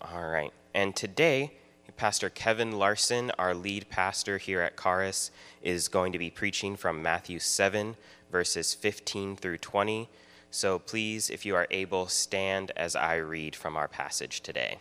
All 0.00 0.28
right. 0.28 0.52
And 0.74 0.94
today, 0.94 1.52
Pastor 1.96 2.30
Kevin 2.30 2.78
Larson, 2.78 3.32
our 3.38 3.52
lead 3.52 3.88
pastor 3.88 4.38
here 4.38 4.60
at 4.60 4.80
Charis, 4.80 5.32
is 5.62 5.88
going 5.88 6.12
to 6.12 6.18
be 6.18 6.30
preaching 6.30 6.76
from 6.76 7.02
Matthew 7.02 7.40
7, 7.40 7.96
verses 8.30 8.74
15 8.74 9.34
through 9.36 9.58
20. 9.58 10.08
So 10.52 10.78
please, 10.78 11.28
if 11.28 11.44
you 11.44 11.56
are 11.56 11.66
able, 11.72 12.06
stand 12.06 12.70
as 12.76 12.94
I 12.94 13.16
read 13.16 13.56
from 13.56 13.76
our 13.76 13.88
passage 13.88 14.40
today. 14.40 14.78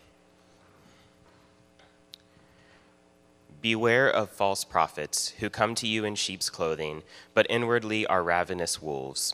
Beware 3.60 4.08
of 4.08 4.30
false 4.30 4.64
prophets 4.64 5.30
who 5.40 5.50
come 5.50 5.74
to 5.76 5.88
you 5.88 6.06
in 6.06 6.14
sheep's 6.14 6.52
clothing, 6.52 7.02
but 7.34 7.48
inwardly 7.50 8.06
are 8.06 8.22
ravenous 8.22 8.80
wolves. 8.80 9.34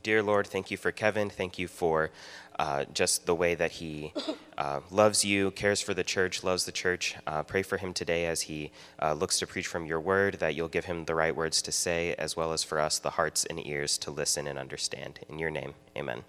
Dear 0.00 0.22
Lord, 0.22 0.46
thank 0.46 0.70
you 0.70 0.78
for 0.78 0.90
Kevin. 0.90 1.28
Thank 1.28 1.58
you 1.58 1.68
for 1.68 2.10
uh, 2.58 2.86
just 2.94 3.26
the 3.26 3.34
way 3.34 3.54
that 3.54 3.72
he 3.72 4.14
uh, 4.56 4.80
loves 4.90 5.22
you, 5.22 5.50
cares 5.50 5.82
for 5.82 5.92
the 5.92 6.02
church, 6.02 6.42
loves 6.42 6.64
the 6.64 6.72
church. 6.72 7.14
Uh, 7.26 7.42
pray 7.42 7.62
for 7.62 7.76
him 7.76 7.92
today 7.92 8.24
as 8.24 8.42
he 8.42 8.70
uh, 9.02 9.12
looks 9.12 9.38
to 9.40 9.46
preach 9.46 9.66
from 9.66 9.84
your 9.84 10.00
word, 10.00 10.34
that 10.34 10.54
you'll 10.54 10.68
give 10.68 10.86
him 10.86 11.04
the 11.04 11.14
right 11.14 11.36
words 11.36 11.60
to 11.62 11.72
say, 11.72 12.14
as 12.14 12.34
well 12.36 12.54
as 12.54 12.64
for 12.64 12.80
us 12.80 12.98
the 12.98 13.10
hearts 13.10 13.44
and 13.44 13.64
ears 13.66 13.98
to 13.98 14.10
listen 14.10 14.46
and 14.46 14.58
understand. 14.58 15.20
In 15.28 15.38
your 15.38 15.50
name, 15.50 15.74
amen. 15.94 16.24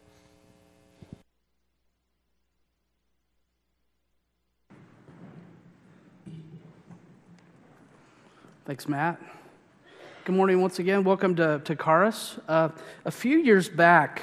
Thanks, 8.66 8.88
Matt. 8.89 9.21
Good 10.25 10.35
morning 10.35 10.61
once 10.61 10.79
again. 10.79 11.03
Welcome 11.03 11.35
to, 11.35 11.59
to 11.66 11.75
Charis. 11.75 12.39
Uh, 12.47 12.69
a 13.03 13.11
few 13.11 13.39
years 13.39 13.67
back, 13.67 14.21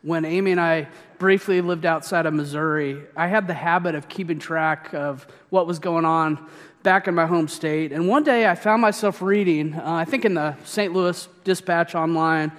when 0.00 0.24
Amy 0.24 0.52
and 0.52 0.60
I 0.60 0.88
briefly 1.18 1.60
lived 1.60 1.84
outside 1.84 2.24
of 2.24 2.32
Missouri, 2.32 3.02
I 3.14 3.26
had 3.26 3.46
the 3.46 3.52
habit 3.52 3.94
of 3.94 4.08
keeping 4.08 4.38
track 4.38 4.94
of 4.94 5.26
what 5.50 5.66
was 5.66 5.78
going 5.78 6.06
on 6.06 6.48
back 6.82 7.06
in 7.06 7.14
my 7.14 7.26
home 7.26 7.48
state. 7.48 7.92
And 7.92 8.08
one 8.08 8.24
day 8.24 8.48
I 8.48 8.54
found 8.54 8.80
myself 8.80 9.20
reading, 9.20 9.74
uh, 9.74 9.82
I 9.84 10.06
think 10.06 10.24
in 10.24 10.32
the 10.32 10.56
St. 10.64 10.90
Louis 10.94 11.28
Dispatch 11.44 11.94
online, 11.94 12.50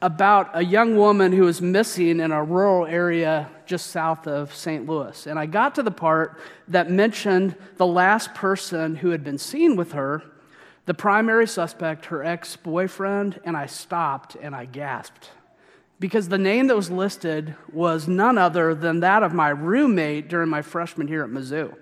about 0.00 0.50
a 0.54 0.64
young 0.64 0.96
woman 0.96 1.32
who 1.32 1.42
was 1.42 1.60
missing 1.60 2.20
in 2.20 2.30
a 2.30 2.44
rural 2.44 2.86
area 2.86 3.50
just 3.66 3.88
south 3.88 4.28
of 4.28 4.54
St. 4.54 4.86
Louis. 4.86 5.26
And 5.26 5.40
I 5.40 5.46
got 5.46 5.74
to 5.74 5.82
the 5.82 5.90
part 5.90 6.38
that 6.68 6.88
mentioned 6.88 7.56
the 7.78 7.86
last 7.86 8.32
person 8.32 8.94
who 8.94 9.10
had 9.10 9.24
been 9.24 9.38
seen 9.38 9.74
with 9.74 9.90
her 9.90 10.22
the 10.88 10.94
primary 10.94 11.46
suspect, 11.46 12.06
her 12.06 12.24
ex 12.24 12.56
boyfriend, 12.56 13.38
and 13.44 13.54
I 13.54 13.66
stopped 13.66 14.36
and 14.40 14.56
I 14.56 14.64
gasped. 14.64 15.28
Because 16.00 16.30
the 16.30 16.38
name 16.38 16.68
that 16.68 16.76
was 16.76 16.90
listed 16.90 17.54
was 17.70 18.08
none 18.08 18.38
other 18.38 18.74
than 18.74 19.00
that 19.00 19.22
of 19.22 19.34
my 19.34 19.50
roommate 19.50 20.28
during 20.28 20.48
my 20.48 20.62
freshman 20.62 21.06
year 21.06 21.24
at 21.24 21.28
Mizzou. 21.28 21.76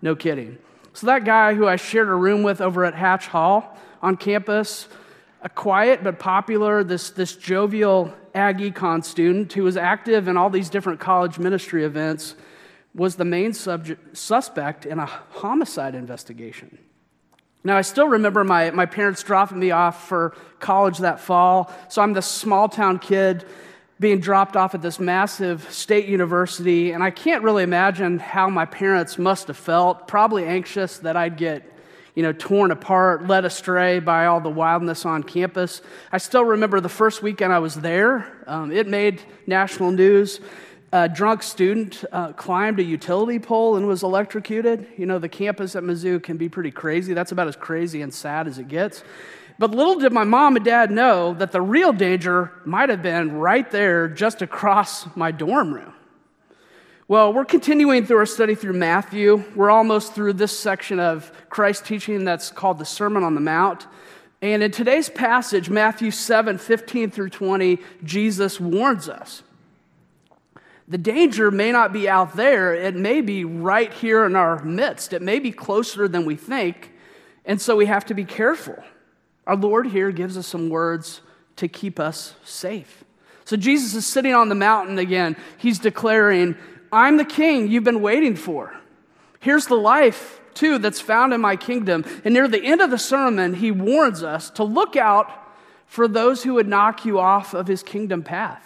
No 0.00 0.16
kidding. 0.16 0.56
So, 0.94 1.08
that 1.08 1.26
guy 1.26 1.52
who 1.52 1.66
I 1.66 1.76
shared 1.76 2.08
a 2.08 2.14
room 2.14 2.42
with 2.42 2.62
over 2.62 2.86
at 2.86 2.94
Hatch 2.94 3.26
Hall 3.26 3.76
on 4.00 4.16
campus, 4.16 4.88
a 5.42 5.50
quiet 5.50 6.02
but 6.02 6.18
popular, 6.18 6.82
this, 6.82 7.10
this 7.10 7.36
jovial 7.36 8.14
Ag 8.34 8.60
Econ 8.60 9.04
student 9.04 9.52
who 9.52 9.62
was 9.62 9.76
active 9.76 10.26
in 10.26 10.38
all 10.38 10.48
these 10.48 10.70
different 10.70 11.00
college 11.00 11.38
ministry 11.38 11.84
events, 11.84 12.34
was 12.94 13.16
the 13.16 13.26
main 13.26 13.52
subject, 13.52 14.16
suspect 14.16 14.86
in 14.86 14.98
a 14.98 15.04
homicide 15.04 15.94
investigation. 15.94 16.78
Now, 17.66 17.76
I 17.76 17.82
still 17.82 18.06
remember 18.06 18.44
my, 18.44 18.70
my 18.70 18.86
parents 18.86 19.24
dropping 19.24 19.58
me 19.58 19.72
off 19.72 20.06
for 20.06 20.36
college 20.60 20.98
that 20.98 21.18
fall. 21.18 21.72
So 21.88 22.00
I'm 22.00 22.12
this 22.12 22.26
small 22.26 22.68
town 22.68 23.00
kid 23.00 23.44
being 23.98 24.20
dropped 24.20 24.56
off 24.56 24.76
at 24.76 24.82
this 24.82 25.00
massive 25.00 25.68
state 25.72 26.06
university. 26.06 26.92
And 26.92 27.02
I 27.02 27.10
can't 27.10 27.42
really 27.42 27.64
imagine 27.64 28.20
how 28.20 28.48
my 28.48 28.66
parents 28.66 29.18
must 29.18 29.48
have 29.48 29.56
felt. 29.56 30.06
Probably 30.06 30.44
anxious 30.44 30.98
that 30.98 31.16
I'd 31.16 31.36
get 31.36 31.72
you 32.14 32.22
know, 32.22 32.32
torn 32.32 32.70
apart, 32.70 33.26
led 33.26 33.44
astray 33.44 33.98
by 33.98 34.26
all 34.26 34.40
the 34.40 34.48
wildness 34.48 35.04
on 35.04 35.24
campus. 35.24 35.82
I 36.12 36.18
still 36.18 36.44
remember 36.44 36.80
the 36.80 36.88
first 36.88 37.20
weekend 37.20 37.52
I 37.52 37.58
was 37.58 37.74
there. 37.74 38.32
Um, 38.46 38.70
it 38.70 38.86
made 38.86 39.22
national 39.44 39.90
news 39.90 40.38
a 40.92 41.08
drunk 41.08 41.42
student 41.42 42.04
uh, 42.12 42.32
climbed 42.32 42.78
a 42.78 42.82
utility 42.82 43.38
pole 43.38 43.76
and 43.76 43.86
was 43.86 44.02
electrocuted. 44.02 44.86
You 44.96 45.06
know, 45.06 45.18
the 45.18 45.28
campus 45.28 45.74
at 45.74 45.82
Mizzou 45.82 46.22
can 46.22 46.36
be 46.36 46.48
pretty 46.48 46.70
crazy. 46.70 47.12
That's 47.12 47.32
about 47.32 47.48
as 47.48 47.56
crazy 47.56 48.02
and 48.02 48.14
sad 48.14 48.46
as 48.46 48.58
it 48.58 48.68
gets. 48.68 49.02
But 49.58 49.70
little 49.70 49.98
did 49.98 50.12
my 50.12 50.24
mom 50.24 50.56
and 50.56 50.64
dad 50.64 50.90
know 50.90 51.34
that 51.34 51.50
the 51.50 51.62
real 51.62 51.92
danger 51.92 52.52
might 52.64 52.88
have 52.88 53.02
been 53.02 53.32
right 53.32 53.68
there 53.70 54.06
just 54.08 54.42
across 54.42 55.14
my 55.16 55.30
dorm 55.30 55.72
room. 55.72 55.94
Well, 57.08 57.32
we're 57.32 57.44
continuing 57.44 58.04
through 58.04 58.18
our 58.18 58.26
study 58.26 58.54
through 58.54 58.74
Matthew. 58.74 59.44
We're 59.54 59.70
almost 59.70 60.12
through 60.14 60.34
this 60.34 60.56
section 60.56 61.00
of 61.00 61.32
Christ's 61.48 61.86
teaching 61.86 62.24
that's 62.24 62.50
called 62.50 62.78
the 62.78 62.84
Sermon 62.84 63.22
on 63.22 63.34
the 63.34 63.40
Mount. 63.40 63.86
And 64.42 64.62
in 64.62 64.70
today's 64.70 65.08
passage, 65.08 65.70
Matthew 65.70 66.10
7 66.10 66.58
15 66.58 67.10
through 67.10 67.30
20, 67.30 67.78
Jesus 68.04 68.60
warns 68.60 69.08
us 69.08 69.42
the 70.88 70.98
danger 70.98 71.50
may 71.50 71.72
not 71.72 71.92
be 71.92 72.08
out 72.08 72.36
there, 72.36 72.74
it 72.74 72.94
may 72.94 73.20
be 73.20 73.44
right 73.44 73.92
here 73.92 74.24
in 74.24 74.36
our 74.36 74.62
midst. 74.62 75.12
It 75.12 75.22
may 75.22 75.38
be 75.38 75.50
closer 75.50 76.06
than 76.06 76.24
we 76.24 76.36
think, 76.36 76.92
and 77.44 77.60
so 77.60 77.76
we 77.76 77.86
have 77.86 78.04
to 78.06 78.14
be 78.14 78.24
careful. 78.24 78.82
Our 79.46 79.56
Lord 79.56 79.88
here 79.88 80.10
gives 80.10 80.36
us 80.36 80.46
some 80.46 80.68
words 80.68 81.20
to 81.56 81.68
keep 81.68 81.98
us 81.98 82.34
safe. 82.44 83.04
So 83.44 83.56
Jesus 83.56 83.94
is 83.94 84.06
sitting 84.06 84.34
on 84.34 84.48
the 84.48 84.54
mountain 84.54 84.98
again. 84.98 85.36
He's 85.56 85.78
declaring, 85.78 86.56
I'm 86.92 87.16
the 87.16 87.24
king 87.24 87.68
you've 87.68 87.84
been 87.84 88.02
waiting 88.02 88.34
for. 88.34 88.76
Here's 89.40 89.66
the 89.66 89.76
life, 89.76 90.40
too, 90.54 90.78
that's 90.78 91.00
found 91.00 91.32
in 91.32 91.40
my 91.40 91.54
kingdom. 91.54 92.04
And 92.24 92.34
near 92.34 92.48
the 92.48 92.64
end 92.64 92.80
of 92.80 92.90
the 92.90 92.98
sermon, 92.98 93.54
he 93.54 93.70
warns 93.70 94.22
us 94.24 94.50
to 94.50 94.64
look 94.64 94.96
out 94.96 95.30
for 95.86 96.08
those 96.08 96.42
who 96.42 96.54
would 96.54 96.66
knock 96.66 97.04
you 97.04 97.20
off 97.20 97.54
of 97.54 97.68
his 97.68 97.84
kingdom 97.84 98.24
path. 98.24 98.65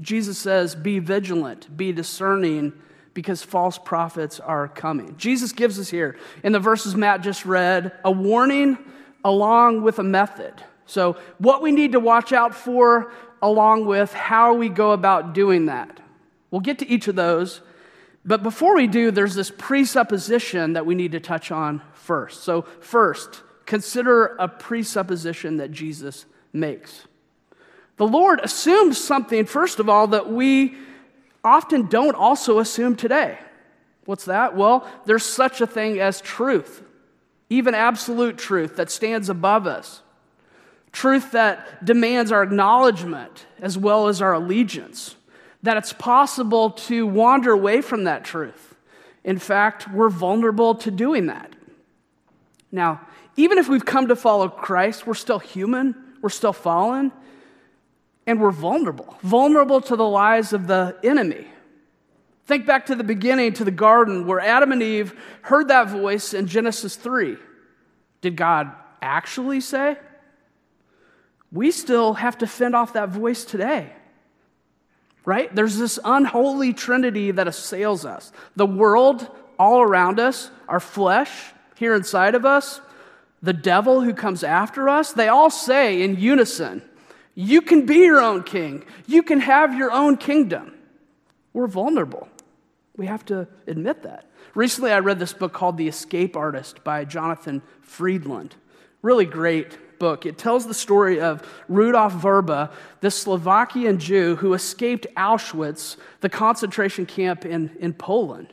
Jesus 0.00 0.38
says, 0.38 0.74
Be 0.74 0.98
vigilant, 0.98 1.76
be 1.76 1.92
discerning, 1.92 2.72
because 3.14 3.42
false 3.42 3.78
prophets 3.78 4.40
are 4.40 4.68
coming. 4.68 5.16
Jesus 5.16 5.52
gives 5.52 5.78
us 5.78 5.88
here, 5.88 6.18
in 6.42 6.52
the 6.52 6.60
verses 6.60 6.96
Matt 6.96 7.22
just 7.22 7.46
read, 7.46 7.92
a 8.04 8.10
warning 8.10 8.76
along 9.24 9.82
with 9.82 9.98
a 9.98 10.02
method. 10.02 10.52
So, 10.86 11.16
what 11.38 11.62
we 11.62 11.72
need 11.72 11.92
to 11.92 12.00
watch 12.00 12.32
out 12.32 12.54
for, 12.54 13.12
along 13.40 13.86
with 13.86 14.12
how 14.12 14.54
we 14.54 14.68
go 14.68 14.92
about 14.92 15.32
doing 15.32 15.66
that. 15.66 16.00
We'll 16.50 16.60
get 16.60 16.78
to 16.80 16.88
each 16.88 17.08
of 17.08 17.16
those. 17.16 17.62
But 18.24 18.42
before 18.42 18.74
we 18.74 18.86
do, 18.86 19.10
there's 19.10 19.34
this 19.34 19.50
presupposition 19.50 20.74
that 20.74 20.86
we 20.86 20.94
need 20.94 21.12
to 21.12 21.20
touch 21.20 21.50
on 21.50 21.82
first. 21.94 22.42
So, 22.42 22.62
first, 22.80 23.42
consider 23.66 24.36
a 24.38 24.48
presupposition 24.48 25.58
that 25.58 25.70
Jesus 25.70 26.26
makes. 26.52 27.06
The 27.96 28.06
Lord 28.06 28.40
assumes 28.42 28.98
something, 28.98 29.46
first 29.46 29.78
of 29.78 29.88
all, 29.88 30.08
that 30.08 30.30
we 30.30 30.76
often 31.44 31.86
don't 31.86 32.16
also 32.16 32.58
assume 32.58 32.96
today. 32.96 33.38
What's 34.04 34.24
that? 34.24 34.56
Well, 34.56 34.88
there's 35.06 35.24
such 35.24 35.60
a 35.60 35.66
thing 35.66 36.00
as 36.00 36.20
truth, 36.20 36.82
even 37.48 37.74
absolute 37.74 38.36
truth 38.36 38.76
that 38.76 38.90
stands 38.90 39.28
above 39.28 39.66
us, 39.66 40.02
truth 40.92 41.32
that 41.32 41.84
demands 41.84 42.32
our 42.32 42.42
acknowledgement 42.42 43.46
as 43.60 43.78
well 43.78 44.08
as 44.08 44.20
our 44.20 44.34
allegiance, 44.34 45.16
that 45.62 45.76
it's 45.76 45.92
possible 45.92 46.70
to 46.70 47.06
wander 47.06 47.52
away 47.52 47.80
from 47.80 48.04
that 48.04 48.24
truth. 48.24 48.74
In 49.22 49.38
fact, 49.38 49.90
we're 49.90 50.10
vulnerable 50.10 50.74
to 50.76 50.90
doing 50.90 51.26
that. 51.26 51.54
Now, 52.70 53.00
even 53.36 53.56
if 53.58 53.68
we've 53.68 53.84
come 53.84 54.08
to 54.08 54.16
follow 54.16 54.48
Christ, 54.48 55.06
we're 55.06 55.14
still 55.14 55.38
human, 55.38 55.94
we're 56.20 56.28
still 56.28 56.52
fallen, 56.52 57.12
and 58.26 58.40
we're 58.40 58.50
vulnerable, 58.50 59.16
vulnerable 59.22 59.80
to 59.82 59.96
the 59.96 60.06
lies 60.06 60.52
of 60.52 60.66
the 60.66 60.96
enemy. 61.02 61.46
Think 62.46 62.66
back 62.66 62.86
to 62.86 62.94
the 62.94 63.04
beginning, 63.04 63.54
to 63.54 63.64
the 63.64 63.70
garden, 63.70 64.26
where 64.26 64.40
Adam 64.40 64.72
and 64.72 64.82
Eve 64.82 65.18
heard 65.42 65.68
that 65.68 65.88
voice 65.88 66.34
in 66.34 66.46
Genesis 66.46 66.96
3. 66.96 67.36
Did 68.20 68.36
God 68.36 68.72
actually 69.00 69.60
say? 69.60 69.96
We 71.50 71.70
still 71.70 72.14
have 72.14 72.38
to 72.38 72.46
fend 72.46 72.74
off 72.74 72.94
that 72.94 73.10
voice 73.10 73.44
today. 73.44 73.92
Right? 75.24 75.54
There's 75.54 75.78
this 75.78 75.98
unholy 76.04 76.74
trinity 76.74 77.30
that 77.30 77.48
assails 77.48 78.04
us 78.04 78.30
the 78.56 78.66
world 78.66 79.26
all 79.58 79.80
around 79.80 80.20
us, 80.20 80.50
our 80.68 80.80
flesh 80.80 81.52
here 81.76 81.94
inside 81.94 82.34
of 82.34 82.44
us, 82.44 82.80
the 83.42 83.52
devil 83.52 84.00
who 84.00 84.14
comes 84.14 84.42
after 84.42 84.88
us, 84.88 85.12
they 85.12 85.28
all 85.28 85.50
say 85.50 86.02
in 86.02 86.18
unison, 86.18 86.82
You 87.34 87.62
can 87.62 87.86
be 87.86 87.96
your 87.96 88.20
own 88.20 88.42
king, 88.42 88.84
you 89.06 89.22
can 89.22 89.40
have 89.40 89.76
your 89.76 89.90
own 89.90 90.16
kingdom. 90.16 90.72
We're 91.52 91.66
vulnerable. 91.68 92.28
We 92.96 93.06
have 93.06 93.24
to 93.26 93.48
admit 93.66 94.02
that. 94.02 94.30
Recently, 94.54 94.92
I 94.92 95.00
read 95.00 95.18
this 95.18 95.32
book 95.32 95.52
called 95.52 95.76
The 95.76 95.88
Escape 95.88 96.36
Artist 96.36 96.84
by 96.84 97.04
Jonathan 97.04 97.62
Freedland. 97.80 98.54
Really 99.02 99.24
great 99.24 99.98
book. 99.98 100.26
It 100.26 100.38
tells 100.38 100.66
the 100.66 100.74
story 100.74 101.20
of 101.20 101.42
Rudolf 101.68 102.12
Vrba, 102.14 102.72
the 103.00 103.10
Slovakian 103.10 103.98
Jew 103.98 104.36
who 104.36 104.54
escaped 104.54 105.06
Auschwitz, 105.16 105.96
the 106.20 106.28
concentration 106.28 107.06
camp 107.06 107.44
in, 107.44 107.76
in 107.80 107.94
Poland. 107.94 108.52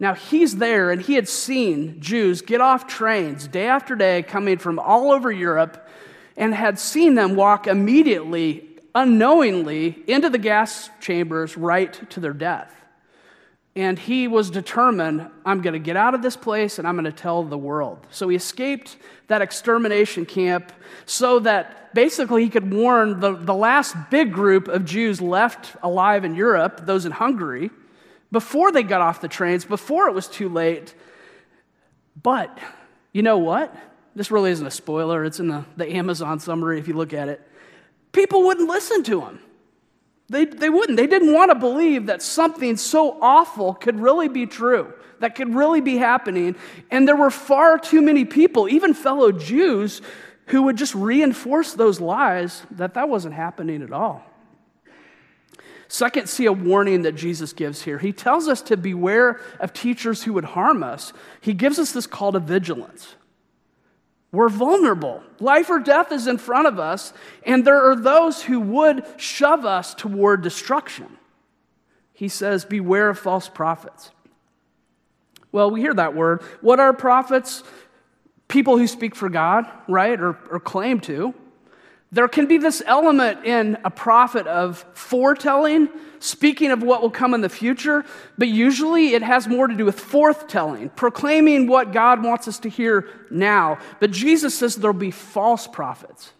Now, 0.00 0.14
he's 0.14 0.56
there 0.56 0.90
and 0.92 1.02
he 1.02 1.14
had 1.14 1.28
seen 1.28 2.00
Jews 2.00 2.42
get 2.42 2.60
off 2.60 2.86
trains 2.86 3.48
day 3.48 3.66
after 3.66 3.96
day 3.96 4.22
coming 4.22 4.58
from 4.58 4.78
all 4.78 5.10
over 5.10 5.32
Europe 5.32 5.88
and 6.38 6.54
had 6.54 6.78
seen 6.78 7.14
them 7.14 7.36
walk 7.36 7.66
immediately, 7.66 8.66
unknowingly, 8.94 10.02
into 10.06 10.30
the 10.30 10.38
gas 10.38 10.88
chambers 11.00 11.58
right 11.58 12.08
to 12.10 12.20
their 12.20 12.32
death. 12.32 12.74
And 13.76 13.98
he 13.98 14.26
was 14.26 14.50
determined, 14.50 15.28
I'm 15.44 15.60
going 15.60 15.74
to 15.74 15.78
get 15.78 15.96
out 15.96 16.14
of 16.14 16.22
this 16.22 16.36
place 16.36 16.78
and 16.78 16.88
I'm 16.88 16.94
going 16.94 17.04
to 17.04 17.12
tell 17.12 17.42
the 17.42 17.58
world. 17.58 18.06
So 18.10 18.28
he 18.28 18.36
escaped 18.36 18.96
that 19.26 19.42
extermination 19.42 20.24
camp 20.24 20.72
so 21.04 21.40
that 21.40 21.92
basically 21.94 22.44
he 22.44 22.50
could 22.50 22.72
warn 22.72 23.20
the, 23.20 23.36
the 23.36 23.54
last 23.54 23.94
big 24.10 24.32
group 24.32 24.68
of 24.68 24.84
Jews 24.84 25.20
left 25.20 25.76
alive 25.82 26.24
in 26.24 26.34
Europe, 26.34 26.86
those 26.86 27.04
in 27.04 27.12
Hungary 27.12 27.70
before 28.30 28.72
they 28.72 28.82
got 28.82 29.00
off 29.00 29.20
the 29.20 29.28
trains, 29.28 29.64
before 29.64 30.08
it 30.08 30.14
was 30.14 30.28
too 30.28 30.48
late. 30.48 30.94
But 32.20 32.58
you 33.12 33.22
know 33.22 33.38
what? 33.38 33.74
This 34.18 34.32
really 34.32 34.50
isn't 34.50 34.66
a 34.66 34.70
spoiler. 34.72 35.24
It's 35.24 35.38
in 35.38 35.46
the, 35.46 35.64
the 35.76 35.88
Amazon 35.92 36.40
summary 36.40 36.80
if 36.80 36.88
you 36.88 36.94
look 36.94 37.14
at 37.14 37.28
it. 37.28 37.40
People 38.10 38.42
wouldn't 38.42 38.68
listen 38.68 39.04
to 39.04 39.20
him. 39.20 39.38
They, 40.28 40.44
they 40.44 40.68
wouldn't. 40.68 40.96
They 40.96 41.06
didn't 41.06 41.32
want 41.32 41.52
to 41.52 41.54
believe 41.54 42.06
that 42.06 42.20
something 42.20 42.76
so 42.76 43.16
awful 43.22 43.74
could 43.74 44.00
really 44.00 44.26
be 44.26 44.44
true, 44.46 44.92
that 45.20 45.36
could 45.36 45.54
really 45.54 45.80
be 45.80 45.98
happening. 45.98 46.56
And 46.90 47.06
there 47.06 47.14
were 47.14 47.30
far 47.30 47.78
too 47.78 48.02
many 48.02 48.24
people, 48.24 48.68
even 48.68 48.92
fellow 48.92 49.30
Jews, 49.30 50.02
who 50.46 50.64
would 50.64 50.76
just 50.76 50.96
reinforce 50.96 51.74
those 51.74 52.00
lies 52.00 52.64
that 52.72 52.94
that 52.94 53.08
wasn't 53.08 53.34
happening 53.34 53.84
at 53.84 53.92
all. 53.92 54.24
Second, 55.86 56.28
see 56.28 56.46
a 56.46 56.52
warning 56.52 57.02
that 57.02 57.12
Jesus 57.12 57.52
gives 57.52 57.82
here. 57.82 57.98
He 57.98 58.12
tells 58.12 58.48
us 58.48 58.62
to 58.62 58.76
beware 58.76 59.40
of 59.60 59.72
teachers 59.72 60.24
who 60.24 60.32
would 60.32 60.44
harm 60.44 60.82
us. 60.82 61.12
He 61.40 61.54
gives 61.54 61.78
us 61.78 61.92
this 61.92 62.08
call 62.08 62.32
to 62.32 62.40
vigilance. 62.40 63.14
We're 64.30 64.50
vulnerable. 64.50 65.22
Life 65.40 65.70
or 65.70 65.78
death 65.78 66.12
is 66.12 66.26
in 66.26 66.38
front 66.38 66.66
of 66.66 66.78
us, 66.78 67.12
and 67.44 67.64
there 67.64 67.90
are 67.90 67.96
those 67.96 68.42
who 68.42 68.60
would 68.60 69.04
shove 69.16 69.64
us 69.64 69.94
toward 69.94 70.42
destruction. 70.42 71.16
He 72.12 72.28
says, 72.28 72.64
Beware 72.64 73.10
of 73.10 73.18
false 73.18 73.48
prophets. 73.48 74.10
Well, 75.50 75.70
we 75.70 75.80
hear 75.80 75.94
that 75.94 76.14
word. 76.14 76.42
What 76.60 76.78
are 76.78 76.92
prophets? 76.92 77.62
People 78.48 78.76
who 78.76 78.86
speak 78.86 79.14
for 79.14 79.28
God, 79.28 79.66
right, 79.88 80.20
or, 80.20 80.38
or 80.50 80.60
claim 80.60 81.00
to. 81.00 81.34
There 82.10 82.28
can 82.28 82.46
be 82.46 82.56
this 82.56 82.82
element 82.86 83.44
in 83.44 83.76
a 83.84 83.90
prophet 83.90 84.46
of 84.46 84.84
foretelling, 84.94 85.90
speaking 86.20 86.70
of 86.70 86.82
what 86.82 87.02
will 87.02 87.10
come 87.10 87.34
in 87.34 87.42
the 87.42 87.50
future, 87.50 88.04
but 88.38 88.48
usually 88.48 89.12
it 89.12 89.22
has 89.22 89.46
more 89.46 89.66
to 89.66 89.74
do 89.74 89.84
with 89.84 90.00
forthtelling, 90.00 90.94
proclaiming 90.96 91.66
what 91.66 91.92
God 91.92 92.24
wants 92.24 92.48
us 92.48 92.58
to 92.60 92.70
hear 92.70 93.08
now. 93.30 93.78
But 94.00 94.10
Jesus 94.10 94.58
says 94.58 94.76
there'll 94.76 94.96
be 94.96 95.10
false 95.10 95.66
prophets. 95.66 96.32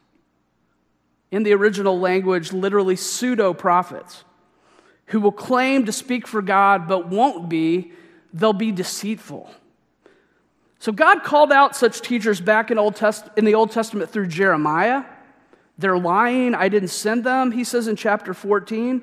In 1.30 1.42
the 1.42 1.52
original 1.52 2.00
language, 2.00 2.54
literally 2.54 2.96
pseudo 2.96 3.52
prophets, 3.52 4.24
who 5.06 5.20
will 5.20 5.32
claim 5.32 5.84
to 5.84 5.92
speak 5.92 6.26
for 6.26 6.40
God 6.40 6.88
but 6.88 7.08
won't 7.08 7.50
be, 7.50 7.92
they'll 8.32 8.54
be 8.54 8.72
deceitful. 8.72 9.50
So 10.78 10.92
God 10.92 11.24
called 11.24 11.52
out 11.52 11.76
such 11.76 12.00
teachers 12.00 12.40
back 12.40 12.70
in, 12.70 12.78
Old 12.78 12.96
Test- 12.96 13.28
in 13.36 13.44
the 13.44 13.54
Old 13.54 13.70
Testament 13.70 14.10
through 14.10 14.28
Jeremiah. 14.28 15.04
They're 15.78 15.98
lying. 15.98 16.54
I 16.54 16.68
didn't 16.68 16.88
send 16.88 17.24
them, 17.24 17.52
he 17.52 17.64
says 17.64 17.86
in 17.86 17.96
chapter 17.96 18.34
14. 18.34 19.02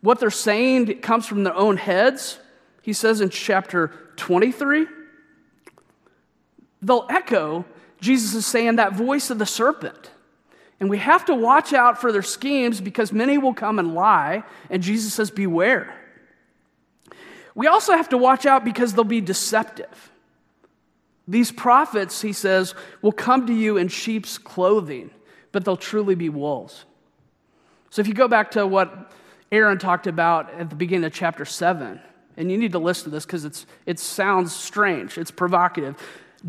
What 0.00 0.20
they're 0.20 0.30
saying 0.30 1.00
comes 1.00 1.26
from 1.26 1.44
their 1.44 1.54
own 1.54 1.76
heads, 1.76 2.38
he 2.82 2.92
says 2.92 3.20
in 3.20 3.30
chapter 3.30 3.92
23. 4.16 4.86
They'll 6.82 7.06
echo, 7.08 7.64
Jesus 8.00 8.34
is 8.34 8.46
saying, 8.46 8.76
that 8.76 8.92
voice 8.92 9.30
of 9.30 9.38
the 9.38 9.46
serpent. 9.46 10.10
And 10.80 10.88
we 10.88 10.98
have 10.98 11.24
to 11.26 11.34
watch 11.34 11.72
out 11.72 12.00
for 12.00 12.12
their 12.12 12.22
schemes 12.22 12.80
because 12.80 13.12
many 13.12 13.36
will 13.36 13.54
come 13.54 13.80
and 13.80 13.94
lie, 13.94 14.44
and 14.70 14.82
Jesus 14.82 15.12
says, 15.12 15.30
Beware. 15.30 15.94
We 17.56 17.66
also 17.66 17.94
have 17.94 18.10
to 18.10 18.18
watch 18.18 18.46
out 18.46 18.64
because 18.64 18.94
they'll 18.94 19.02
be 19.02 19.20
deceptive. 19.20 20.12
These 21.26 21.50
prophets, 21.50 22.22
he 22.22 22.32
says, 22.32 22.76
will 23.02 23.12
come 23.12 23.48
to 23.48 23.52
you 23.52 23.76
in 23.76 23.88
sheep's 23.88 24.38
clothing 24.38 25.10
but 25.52 25.64
they'll 25.64 25.76
truly 25.76 26.14
be 26.14 26.28
wolves. 26.28 26.84
So 27.90 28.00
if 28.00 28.08
you 28.08 28.14
go 28.14 28.28
back 28.28 28.50
to 28.52 28.66
what 28.66 29.12
Aaron 29.50 29.78
talked 29.78 30.06
about 30.06 30.52
at 30.54 30.70
the 30.70 30.76
beginning 30.76 31.04
of 31.04 31.12
chapter 31.12 31.44
7, 31.44 32.00
and 32.36 32.50
you 32.52 32.58
need 32.58 32.72
to 32.72 32.78
listen 32.78 33.04
to 33.04 33.10
this 33.10 33.24
because 33.24 33.66
it 33.86 33.98
sounds 33.98 34.54
strange, 34.54 35.18
it's 35.18 35.30
provocative. 35.30 35.96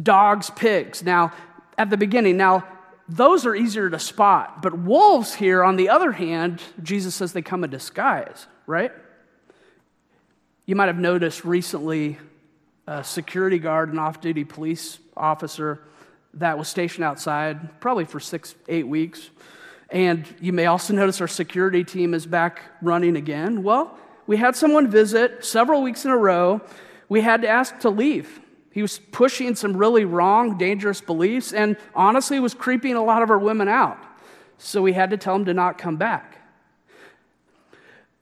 Dogs, 0.04 0.50
pigs. 0.51 1.01
Now, 1.01 1.31
at 1.78 1.90
the 1.90 1.98
beginning, 1.98 2.38
now, 2.38 2.68
those 3.07 3.46
are 3.48 3.56
easier 3.56 3.90
to 3.90 3.98
spot, 3.98 4.62
but 4.62 4.78
wolves 4.78 5.34
here, 5.34 5.63
on 5.63 5.78
the 5.78 5.90
other 5.90 6.12
hand, 6.12 6.62
Jesus 6.84 7.16
says 7.16 7.34
they 7.34 7.42
come 7.42 7.63
in 7.63 7.72
disguise, 7.72 8.46
right? 8.68 8.92
You 10.68 10.75
might 10.75 10.88
have 10.88 11.00
noticed 11.00 11.44
recently 11.44 12.19
a 12.86 13.04
security 13.04 13.57
guard, 13.57 13.92
an 13.92 13.98
off 13.98 14.22
duty 14.22 14.44
police 14.44 15.00
officer, 15.18 15.81
that 16.35 16.57
was 16.57 16.67
stationed 16.67 17.03
outside, 17.03 17.79
probably 17.79 18.05
for 18.05 18.19
six, 18.19 18.55
eight 18.67 18.87
weeks. 18.87 19.29
And 19.89 20.25
you 20.39 20.53
may 20.53 20.67
also 20.67 20.93
notice 20.93 21.19
our 21.21 21.27
security 21.27 21.83
team 21.83 22.13
is 22.13 22.25
back 22.25 22.61
running 22.81 23.15
again. 23.15 23.63
Well, 23.63 23.97
we 24.27 24.37
had 24.37 24.55
someone 24.55 24.89
visit 24.89 25.43
several 25.43 25.81
weeks 25.81 26.05
in 26.05 26.11
a 26.11 26.17
row. 26.17 26.61
We 27.07 27.21
had 27.21 27.41
to 27.41 27.47
ask 27.47 27.79
to 27.79 27.89
leave. 27.89 28.39
He 28.71 28.83
was 28.83 28.99
pushing 29.11 29.55
some 29.55 29.75
really 29.75 30.05
wrong, 30.05 30.57
dangerous 30.57 31.01
beliefs, 31.01 31.51
and 31.51 31.75
honestly 31.95 32.39
was 32.39 32.53
creeping 32.53 32.95
a 32.95 33.03
lot 33.03 33.23
of 33.23 33.31
our 33.31 33.39
women 33.39 33.67
out. 33.67 33.97
So 34.59 34.81
we 34.81 34.93
had 34.93 35.09
to 35.09 35.17
tell 35.17 35.36
him 35.36 35.45
to 35.45 35.53
not 35.53 35.77
come 35.77 35.98
back. 35.98 36.38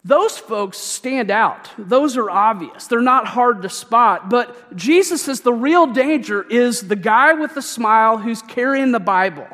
Those 0.07 0.37
folks 0.37 0.77
stand 0.77 1.29
out. 1.29 1.69
Those 1.77 2.15
are 2.15 2.29
obvious. 2.29 2.87
They're 2.87 3.01
not 3.01 3.27
hard 3.27 3.61
to 3.63 3.69
spot. 3.69 4.29
But 4.29 4.73
Jesus 4.73 5.23
says 5.23 5.41
the 5.41 5.51
real 5.51 5.85
danger 5.85 6.43
is 6.49 6.87
the 6.87 6.95
guy 6.95 7.33
with 7.33 7.53
the 7.55 7.61
smile 7.61 8.17
who's 8.17 8.41
carrying 8.41 8.93
the 8.93 9.01
Bible. 9.01 9.47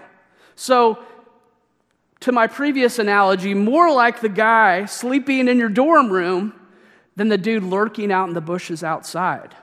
So, 0.56 1.04
to 2.20 2.32
my 2.32 2.46
previous 2.46 3.00
analogy, 3.00 3.56
more 3.56 3.92
like 3.92 4.22
the 4.22 4.30
guy 4.30 4.86
sleeping 4.86 5.48
in 5.48 5.58
your 5.58 5.70
dorm 5.70 6.12
room 6.12 6.54
than 7.16 7.30
the 7.30 7.38
dude 7.40 7.64
lurking 7.64 8.12
out 8.12 8.28
in 8.28 8.36
the 8.36 8.40
bushes 8.40 8.84
outside. 8.84 9.56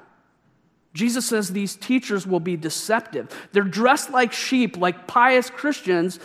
Jesus 0.93 1.25
says 1.25 1.51
these 1.51 1.77
teachers 1.77 2.27
will 2.27 2.41
be 2.41 2.57
deceptive. 2.57 3.29
They're 3.53 3.63
dressed 3.63 4.11
like 4.11 4.33
sheep, 4.33 4.77
like 4.77 5.07
pious 5.07 5.51
Christians, 5.51 6.19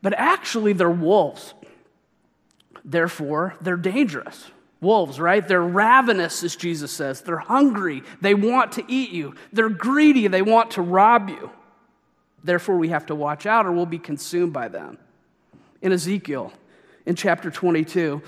but 0.00 0.14
actually 0.14 0.72
they're 0.72 0.90
wolves. 0.90 1.52
Therefore, 2.88 3.54
they're 3.60 3.76
dangerous. 3.76 4.50
Wolves, 4.80 5.20
right? 5.20 5.46
They're 5.46 5.60
ravenous, 5.60 6.42
as 6.42 6.56
Jesus 6.56 6.90
says. 6.90 7.20
They're 7.20 7.36
hungry. 7.36 8.02
They 8.22 8.34
want 8.34 8.72
to 8.72 8.84
eat 8.88 9.10
you. 9.10 9.34
They're 9.52 9.68
greedy. 9.68 10.26
They 10.26 10.40
want 10.40 10.72
to 10.72 10.82
rob 10.82 11.28
you. 11.28 11.50
Therefore, 12.42 12.78
we 12.78 12.88
have 12.88 13.06
to 13.06 13.14
watch 13.14 13.44
out 13.44 13.66
or 13.66 13.72
we'll 13.72 13.86
be 13.86 13.98
consumed 13.98 14.54
by 14.54 14.68
them. 14.68 14.96
In 15.82 15.92
Ezekiel, 15.92 16.52
in 17.04 17.14
chapter 17.14 17.50
22, 17.50 18.22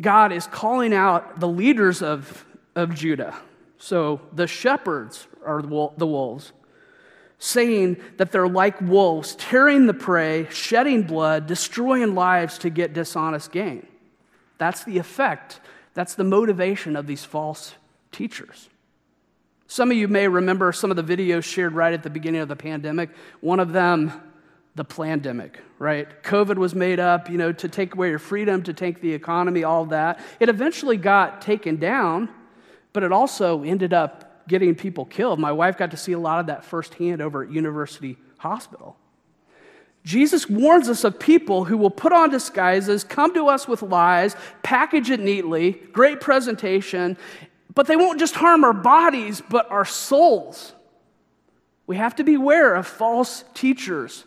God 0.00 0.32
is 0.32 0.46
calling 0.46 0.92
out 0.92 1.38
the 1.38 1.48
leaders 1.48 2.02
of, 2.02 2.44
of 2.74 2.94
Judah. 2.94 3.36
So 3.78 4.20
the 4.32 4.46
shepherds 4.46 5.28
are 5.44 5.62
the 5.62 6.06
wolves, 6.06 6.52
saying 7.38 7.98
that 8.16 8.32
they're 8.32 8.48
like 8.48 8.80
wolves, 8.80 9.36
tearing 9.36 9.86
the 9.86 9.94
prey, 9.94 10.48
shedding 10.50 11.02
blood, 11.02 11.46
destroying 11.46 12.14
lives 12.14 12.58
to 12.58 12.70
get 12.70 12.92
dishonest 12.92 13.52
gain. 13.52 13.86
That's 14.60 14.84
the 14.84 14.98
effect, 14.98 15.58
that's 15.94 16.14
the 16.14 16.22
motivation 16.22 16.94
of 16.94 17.06
these 17.06 17.24
false 17.24 17.74
teachers. 18.12 18.68
Some 19.66 19.90
of 19.90 19.96
you 19.96 20.06
may 20.06 20.28
remember 20.28 20.70
some 20.72 20.90
of 20.90 20.98
the 20.98 21.02
videos 21.02 21.44
shared 21.44 21.72
right 21.72 21.94
at 21.94 22.02
the 22.02 22.10
beginning 22.10 22.42
of 22.42 22.48
the 22.48 22.56
pandemic. 22.56 23.08
One 23.40 23.58
of 23.58 23.72
them, 23.72 24.12
the 24.74 24.84
plandemic, 24.84 25.54
right? 25.78 26.22
COVID 26.22 26.56
was 26.56 26.74
made 26.74 27.00
up, 27.00 27.30
you 27.30 27.38
know, 27.38 27.52
to 27.52 27.68
take 27.68 27.94
away 27.94 28.10
your 28.10 28.18
freedom, 28.18 28.62
to 28.64 28.74
take 28.74 29.00
the 29.00 29.14
economy, 29.14 29.64
all 29.64 29.86
that. 29.86 30.20
It 30.40 30.50
eventually 30.50 30.98
got 30.98 31.40
taken 31.40 31.76
down, 31.76 32.28
but 32.92 33.02
it 33.02 33.12
also 33.12 33.62
ended 33.62 33.94
up 33.94 34.46
getting 34.46 34.74
people 34.74 35.06
killed. 35.06 35.40
My 35.40 35.52
wife 35.52 35.78
got 35.78 35.92
to 35.92 35.96
see 35.96 36.12
a 36.12 36.18
lot 36.18 36.38
of 36.38 36.48
that 36.48 36.66
firsthand 36.66 37.22
over 37.22 37.44
at 37.44 37.50
University 37.50 38.18
hospital. 38.36 38.98
Jesus 40.04 40.48
warns 40.48 40.88
us 40.88 41.04
of 41.04 41.18
people 41.18 41.64
who 41.64 41.76
will 41.76 41.90
put 41.90 42.12
on 42.12 42.30
disguises, 42.30 43.04
come 43.04 43.34
to 43.34 43.48
us 43.48 43.68
with 43.68 43.82
lies, 43.82 44.34
package 44.62 45.10
it 45.10 45.20
neatly, 45.20 45.72
great 45.92 46.20
presentation, 46.20 47.18
but 47.74 47.86
they 47.86 47.96
won't 47.96 48.18
just 48.18 48.34
harm 48.34 48.64
our 48.64 48.72
bodies, 48.72 49.42
but 49.48 49.70
our 49.70 49.84
souls. 49.84 50.72
We 51.86 51.96
have 51.96 52.16
to 52.16 52.24
beware 52.24 52.74
of 52.74 52.86
false 52.86 53.44
teachers, 53.52 54.24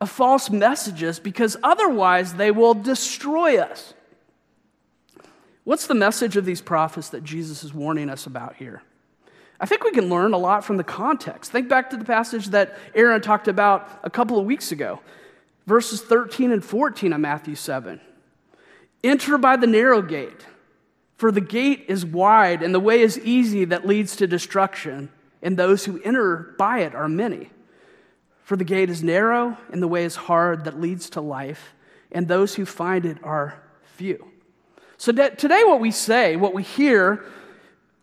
of 0.00 0.10
false 0.10 0.50
messages, 0.50 1.18
because 1.18 1.56
otherwise 1.62 2.34
they 2.34 2.50
will 2.50 2.74
destroy 2.74 3.58
us. 3.58 3.94
What's 5.64 5.86
the 5.86 5.94
message 5.94 6.36
of 6.36 6.44
these 6.44 6.60
prophets 6.60 7.10
that 7.10 7.24
Jesus 7.24 7.64
is 7.64 7.72
warning 7.72 8.10
us 8.10 8.26
about 8.26 8.56
here? 8.56 8.82
I 9.60 9.66
think 9.66 9.84
we 9.84 9.90
can 9.90 10.08
learn 10.08 10.32
a 10.32 10.38
lot 10.38 10.64
from 10.64 10.78
the 10.78 10.84
context. 10.84 11.52
Think 11.52 11.68
back 11.68 11.90
to 11.90 11.98
the 11.98 12.04
passage 12.04 12.46
that 12.48 12.78
Aaron 12.94 13.20
talked 13.20 13.46
about 13.46 13.88
a 14.02 14.08
couple 14.08 14.38
of 14.38 14.46
weeks 14.46 14.72
ago, 14.72 15.00
verses 15.66 16.00
13 16.00 16.50
and 16.50 16.64
14 16.64 17.12
of 17.12 17.20
Matthew 17.20 17.54
7. 17.54 18.00
Enter 19.04 19.36
by 19.36 19.56
the 19.56 19.66
narrow 19.66 20.00
gate, 20.00 20.46
for 21.16 21.30
the 21.30 21.42
gate 21.42 21.84
is 21.88 22.06
wide 22.06 22.62
and 22.62 22.74
the 22.74 22.80
way 22.80 23.02
is 23.02 23.18
easy 23.18 23.66
that 23.66 23.86
leads 23.86 24.16
to 24.16 24.26
destruction, 24.26 25.10
and 25.42 25.58
those 25.58 25.84
who 25.84 26.00
enter 26.02 26.54
by 26.58 26.80
it 26.80 26.94
are 26.94 27.08
many. 27.08 27.50
For 28.44 28.56
the 28.56 28.64
gate 28.64 28.88
is 28.88 29.02
narrow 29.02 29.58
and 29.70 29.82
the 29.82 29.88
way 29.88 30.04
is 30.04 30.16
hard 30.16 30.64
that 30.64 30.80
leads 30.80 31.10
to 31.10 31.20
life, 31.20 31.74
and 32.10 32.26
those 32.26 32.54
who 32.54 32.64
find 32.64 33.04
it 33.04 33.18
are 33.22 33.62
few. 33.96 34.26
So, 34.96 35.12
today, 35.12 35.64
what 35.64 35.80
we 35.80 35.90
say, 35.90 36.36
what 36.36 36.52
we 36.52 36.62
hear, 36.62 37.24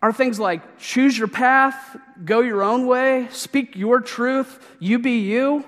are 0.00 0.12
things 0.12 0.38
like 0.38 0.78
choose 0.78 1.18
your 1.18 1.28
path, 1.28 1.96
go 2.24 2.40
your 2.40 2.62
own 2.62 2.86
way, 2.86 3.28
speak 3.30 3.76
your 3.76 4.00
truth, 4.00 4.76
you 4.78 4.98
be 4.98 5.18
you, 5.20 5.64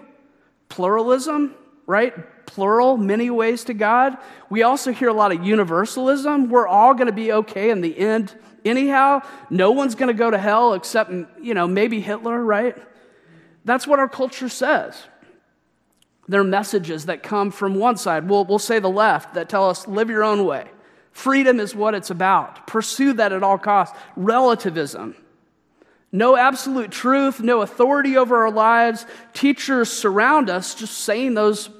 pluralism, 0.68 1.54
right? 1.86 2.46
Plural, 2.46 2.96
many 2.96 3.30
ways 3.30 3.64
to 3.64 3.74
God. 3.74 4.16
We 4.48 4.62
also 4.62 4.92
hear 4.92 5.08
a 5.08 5.12
lot 5.12 5.32
of 5.32 5.44
universalism. 5.44 6.48
We're 6.48 6.68
all 6.68 6.94
going 6.94 7.06
to 7.06 7.12
be 7.12 7.32
okay 7.32 7.70
in 7.70 7.80
the 7.80 7.96
end, 7.96 8.36
anyhow. 8.64 9.22
No 9.50 9.72
one's 9.72 9.94
going 9.94 10.08
to 10.08 10.14
go 10.14 10.30
to 10.30 10.38
hell 10.38 10.74
except, 10.74 11.12
you 11.40 11.54
know, 11.54 11.66
maybe 11.66 12.00
Hitler, 12.00 12.42
right? 12.42 12.76
That's 13.64 13.86
what 13.86 13.98
our 13.98 14.08
culture 14.08 14.48
says. 14.48 14.96
There 16.28 16.40
are 16.40 16.44
messages 16.44 17.06
that 17.06 17.24
come 17.24 17.50
from 17.50 17.74
one 17.74 17.96
side. 17.96 18.28
We'll, 18.28 18.44
we'll 18.44 18.60
say 18.60 18.78
the 18.78 18.88
left 18.88 19.34
that 19.34 19.48
tell 19.48 19.68
us 19.68 19.88
live 19.88 20.08
your 20.08 20.22
own 20.22 20.44
way. 20.44 20.66
Freedom 21.12 21.60
is 21.60 21.74
what 21.74 21.94
it's 21.94 22.10
about. 22.10 22.66
Pursue 22.66 23.14
that 23.14 23.32
at 23.32 23.42
all 23.42 23.58
costs. 23.58 23.96
Relativism. 24.16 25.14
No 26.12 26.36
absolute 26.36 26.90
truth, 26.90 27.40
no 27.40 27.60
authority 27.62 28.16
over 28.16 28.42
our 28.42 28.50
lives. 28.50 29.06
Teachers 29.32 29.90
surround 29.90 30.50
us 30.50 30.74
just 30.74 30.98
saying 30.98 31.34
those 31.34 31.70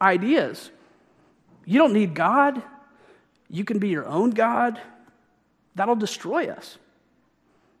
ideas. 0.00 0.70
You 1.64 1.78
don't 1.78 1.92
need 1.92 2.14
God. 2.14 2.62
You 3.48 3.64
can 3.64 3.78
be 3.78 3.88
your 3.88 4.06
own 4.06 4.30
God. 4.30 4.80
That'll 5.74 5.96
destroy 5.96 6.48
us. 6.48 6.78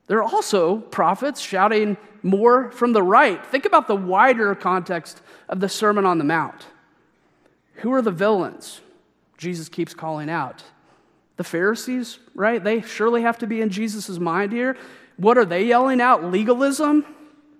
There 0.08 0.18
are 0.18 0.24
also 0.24 0.78
prophets 0.78 1.40
shouting 1.40 1.96
more 2.22 2.72
from 2.72 2.92
the 2.92 3.02
right. 3.02 3.44
Think 3.46 3.64
about 3.64 3.86
the 3.86 3.94
wider 3.94 4.54
context 4.56 5.22
of 5.48 5.60
the 5.60 5.68
Sermon 5.68 6.04
on 6.04 6.18
the 6.18 6.24
Mount. 6.24 6.66
Who 7.74 7.92
are 7.92 8.02
the 8.02 8.10
villains? 8.10 8.80
Jesus 9.38 9.68
keeps 9.68 9.94
calling 9.94 10.28
out. 10.28 10.64
The 11.40 11.44
Pharisees, 11.44 12.18
right? 12.34 12.62
They 12.62 12.82
surely 12.82 13.22
have 13.22 13.38
to 13.38 13.46
be 13.46 13.62
in 13.62 13.70
Jesus' 13.70 14.18
mind 14.18 14.52
here. 14.52 14.76
What 15.16 15.38
are 15.38 15.46
they 15.46 15.64
yelling 15.64 15.98
out? 15.98 16.22
Legalism? 16.22 17.06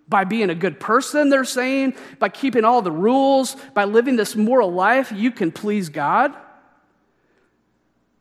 By 0.06 0.24
being 0.24 0.50
a 0.50 0.54
good 0.54 0.78
person, 0.78 1.30
they're 1.30 1.46
saying, 1.46 1.94
by 2.18 2.28
keeping 2.28 2.66
all 2.66 2.82
the 2.82 2.92
rules, 2.92 3.56
by 3.72 3.84
living 3.84 4.16
this 4.16 4.36
moral 4.36 4.70
life, 4.70 5.10
you 5.12 5.30
can 5.30 5.50
please 5.50 5.88
God. 5.88 6.36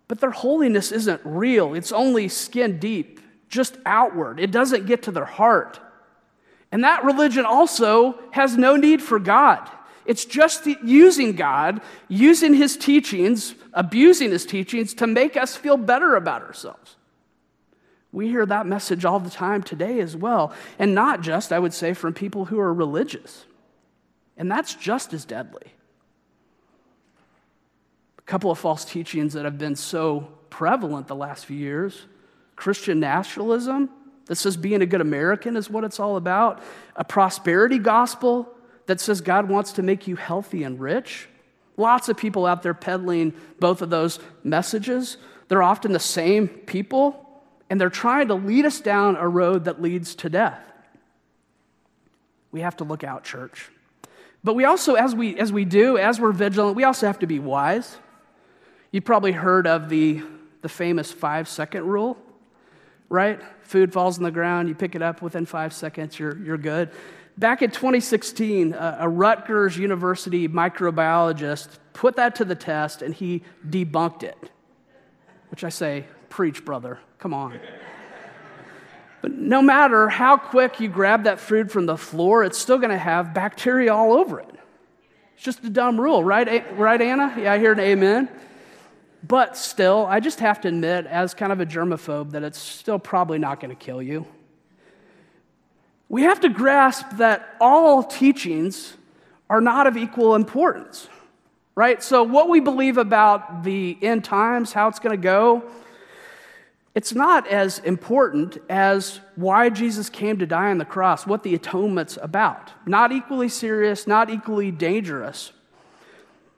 But 0.07 0.21
their 0.21 0.31
holiness 0.31 0.93
isn't 0.93 1.19
real, 1.25 1.73
it's 1.73 1.91
only 1.91 2.29
skin 2.29 2.79
deep, 2.79 3.19
just 3.49 3.75
outward. 3.85 4.39
It 4.39 4.51
doesn't 4.51 4.85
get 4.85 5.03
to 5.03 5.11
their 5.11 5.25
heart. 5.25 5.77
And 6.71 6.85
that 6.85 7.03
religion 7.03 7.43
also 7.43 8.17
has 8.31 8.55
no 8.55 8.77
need 8.77 9.01
for 9.01 9.19
God. 9.19 9.69
It's 10.09 10.25
just 10.25 10.65
using 10.65 11.33
God, 11.33 11.81
using 12.07 12.55
his 12.55 12.75
teachings, 12.75 13.53
abusing 13.73 14.31
his 14.31 14.43
teachings 14.43 14.95
to 14.95 15.05
make 15.05 15.37
us 15.37 15.55
feel 15.55 15.77
better 15.77 16.15
about 16.15 16.41
ourselves. 16.41 16.95
We 18.11 18.27
hear 18.27 18.43
that 18.47 18.65
message 18.65 19.05
all 19.05 19.19
the 19.19 19.29
time 19.29 19.61
today 19.61 19.99
as 19.99 20.17
well. 20.17 20.51
And 20.79 20.95
not 20.95 21.21
just, 21.21 21.53
I 21.53 21.59
would 21.59 21.75
say, 21.75 21.93
from 21.93 22.15
people 22.15 22.45
who 22.45 22.59
are 22.59 22.73
religious. 22.73 23.45
And 24.35 24.49
that's 24.49 24.73
just 24.73 25.13
as 25.13 25.25
deadly. 25.25 25.73
A 28.17 28.23
couple 28.23 28.49
of 28.49 28.57
false 28.57 28.85
teachings 28.85 29.33
that 29.33 29.45
have 29.45 29.59
been 29.59 29.75
so 29.75 30.21
prevalent 30.49 31.07
the 31.07 31.15
last 31.15 31.45
few 31.45 31.57
years 31.57 32.07
Christian 32.55 32.99
nationalism, 32.99 33.91
that 34.25 34.37
says 34.37 34.57
being 34.57 34.81
a 34.81 34.87
good 34.87 35.01
American 35.01 35.55
is 35.55 35.69
what 35.69 35.83
it's 35.83 35.99
all 35.99 36.17
about, 36.17 36.63
a 36.95 37.03
prosperity 37.03 37.77
gospel 37.77 38.55
that 38.89 38.99
says 38.99 39.21
God 39.21 39.47
wants 39.47 39.73
to 39.73 39.83
make 39.83 40.07
you 40.07 40.15
healthy 40.15 40.63
and 40.63 40.79
rich. 40.79 41.27
Lots 41.77 42.09
of 42.09 42.17
people 42.17 42.47
out 42.47 42.63
there 42.63 42.73
peddling 42.73 43.35
both 43.59 43.83
of 43.83 43.91
those 43.91 44.17
messages. 44.43 45.17
They're 45.47 45.61
often 45.61 45.91
the 45.91 45.99
same 45.99 46.47
people, 46.47 47.43
and 47.69 47.79
they're 47.79 47.91
trying 47.91 48.29
to 48.29 48.33
lead 48.33 48.65
us 48.65 48.81
down 48.81 49.15
a 49.15 49.27
road 49.27 49.65
that 49.65 49.79
leads 49.79 50.15
to 50.15 50.29
death. 50.29 50.59
We 52.51 52.61
have 52.61 52.77
to 52.77 52.83
look 52.83 53.03
out, 53.03 53.23
church. 53.23 53.69
But 54.43 54.55
we 54.55 54.65
also, 54.65 54.95
as 54.95 55.13
we, 55.13 55.37
as 55.37 55.53
we 55.53 55.65
do, 55.65 55.99
as 55.99 56.19
we're 56.19 56.31
vigilant, 56.31 56.75
we 56.75 56.83
also 56.83 57.05
have 57.05 57.19
to 57.19 57.27
be 57.27 57.37
wise. 57.37 57.95
You've 58.91 59.05
probably 59.05 59.33
heard 59.33 59.67
of 59.67 59.89
the, 59.89 60.23
the 60.63 60.69
famous 60.69 61.11
five 61.11 61.47
second 61.47 61.85
rule, 61.85 62.17
right? 63.07 63.39
Food 63.61 63.93
falls 63.93 64.17
on 64.17 64.23
the 64.23 64.31
ground, 64.31 64.67
you 64.67 64.73
pick 64.73 64.95
it 64.95 65.03
up 65.03 65.21
within 65.21 65.45
five 65.45 65.73
seconds, 65.73 66.17
you're, 66.17 66.35
you're 66.39 66.57
good. 66.57 66.89
Back 67.39 67.61
in 67.61 67.71
2016, 67.71 68.73
a 68.77 69.07
Rutgers 69.07 69.77
University 69.77 70.49
microbiologist 70.49 71.69
put 71.93 72.17
that 72.17 72.35
to 72.35 72.43
the 72.43 72.53
test 72.53 73.01
and 73.01 73.15
he 73.15 73.43
debunked 73.65 74.23
it. 74.23 74.51
Which 75.49 75.63
I 75.63 75.69
say, 75.69 76.05
preach, 76.27 76.65
brother, 76.65 76.99
come 77.17 77.33
on. 77.33 77.57
But 79.21 79.31
no 79.31 79.61
matter 79.61 80.09
how 80.09 80.35
quick 80.35 80.81
you 80.81 80.89
grab 80.89 81.23
that 81.23 81.39
food 81.39 81.71
from 81.71 81.85
the 81.85 81.95
floor, 81.95 82.43
it's 82.43 82.57
still 82.57 82.77
going 82.77 82.89
to 82.89 82.97
have 82.97 83.33
bacteria 83.33 83.93
all 83.93 84.11
over 84.11 84.41
it. 84.41 84.53
It's 85.35 85.43
just 85.43 85.63
a 85.63 85.69
dumb 85.69 85.99
rule, 85.99 86.21
right, 86.21 86.77
right, 86.77 87.01
Anna? 87.01 87.33
Yeah, 87.37 87.53
I 87.53 87.57
hear 87.57 87.71
an 87.71 87.79
amen. 87.79 88.27
But 89.25 89.55
still, 89.55 90.05
I 90.05 90.19
just 90.19 90.41
have 90.41 90.59
to 90.61 90.67
admit, 90.67 91.05
as 91.05 91.33
kind 91.33 91.53
of 91.53 91.61
a 91.61 91.65
germaphobe, 91.65 92.31
that 92.31 92.43
it's 92.43 92.59
still 92.59 92.99
probably 92.99 93.39
not 93.39 93.61
going 93.61 93.69
to 93.69 93.81
kill 93.81 94.01
you 94.01 94.27
we 96.09 96.23
have 96.23 96.39
to 96.41 96.49
grasp 96.49 97.05
that 97.17 97.55
all 97.61 98.03
teachings 98.03 98.97
are 99.47 99.61
not 99.61 99.85
of 99.85 99.95
equal 99.95 100.35
importance, 100.35 101.07
right? 101.75 102.03
So, 102.03 102.23
what 102.23 102.49
we 102.49 102.59
believe 102.59 102.97
about 102.97 103.63
the 103.63 103.97
end 104.01 104.23
times, 104.23 104.73
how 104.73 104.87
it's 104.87 104.99
going 104.99 105.15
to 105.15 105.21
go, 105.21 105.63
it's 106.95 107.13
not 107.13 107.47
as 107.47 107.77
important 107.79 108.57
as 108.69 109.19
why 109.35 109.69
Jesus 109.69 110.09
came 110.09 110.39
to 110.39 110.47
die 110.47 110.71
on 110.71 110.79
the 110.79 110.85
cross, 110.85 111.27
what 111.27 111.43
the 111.43 111.53
atonement's 111.53 112.17
about. 112.19 112.71
Not 112.87 113.11
equally 113.11 113.47
serious, 113.47 114.07
not 114.07 114.31
equally 114.31 114.71
dangerous. 114.71 115.51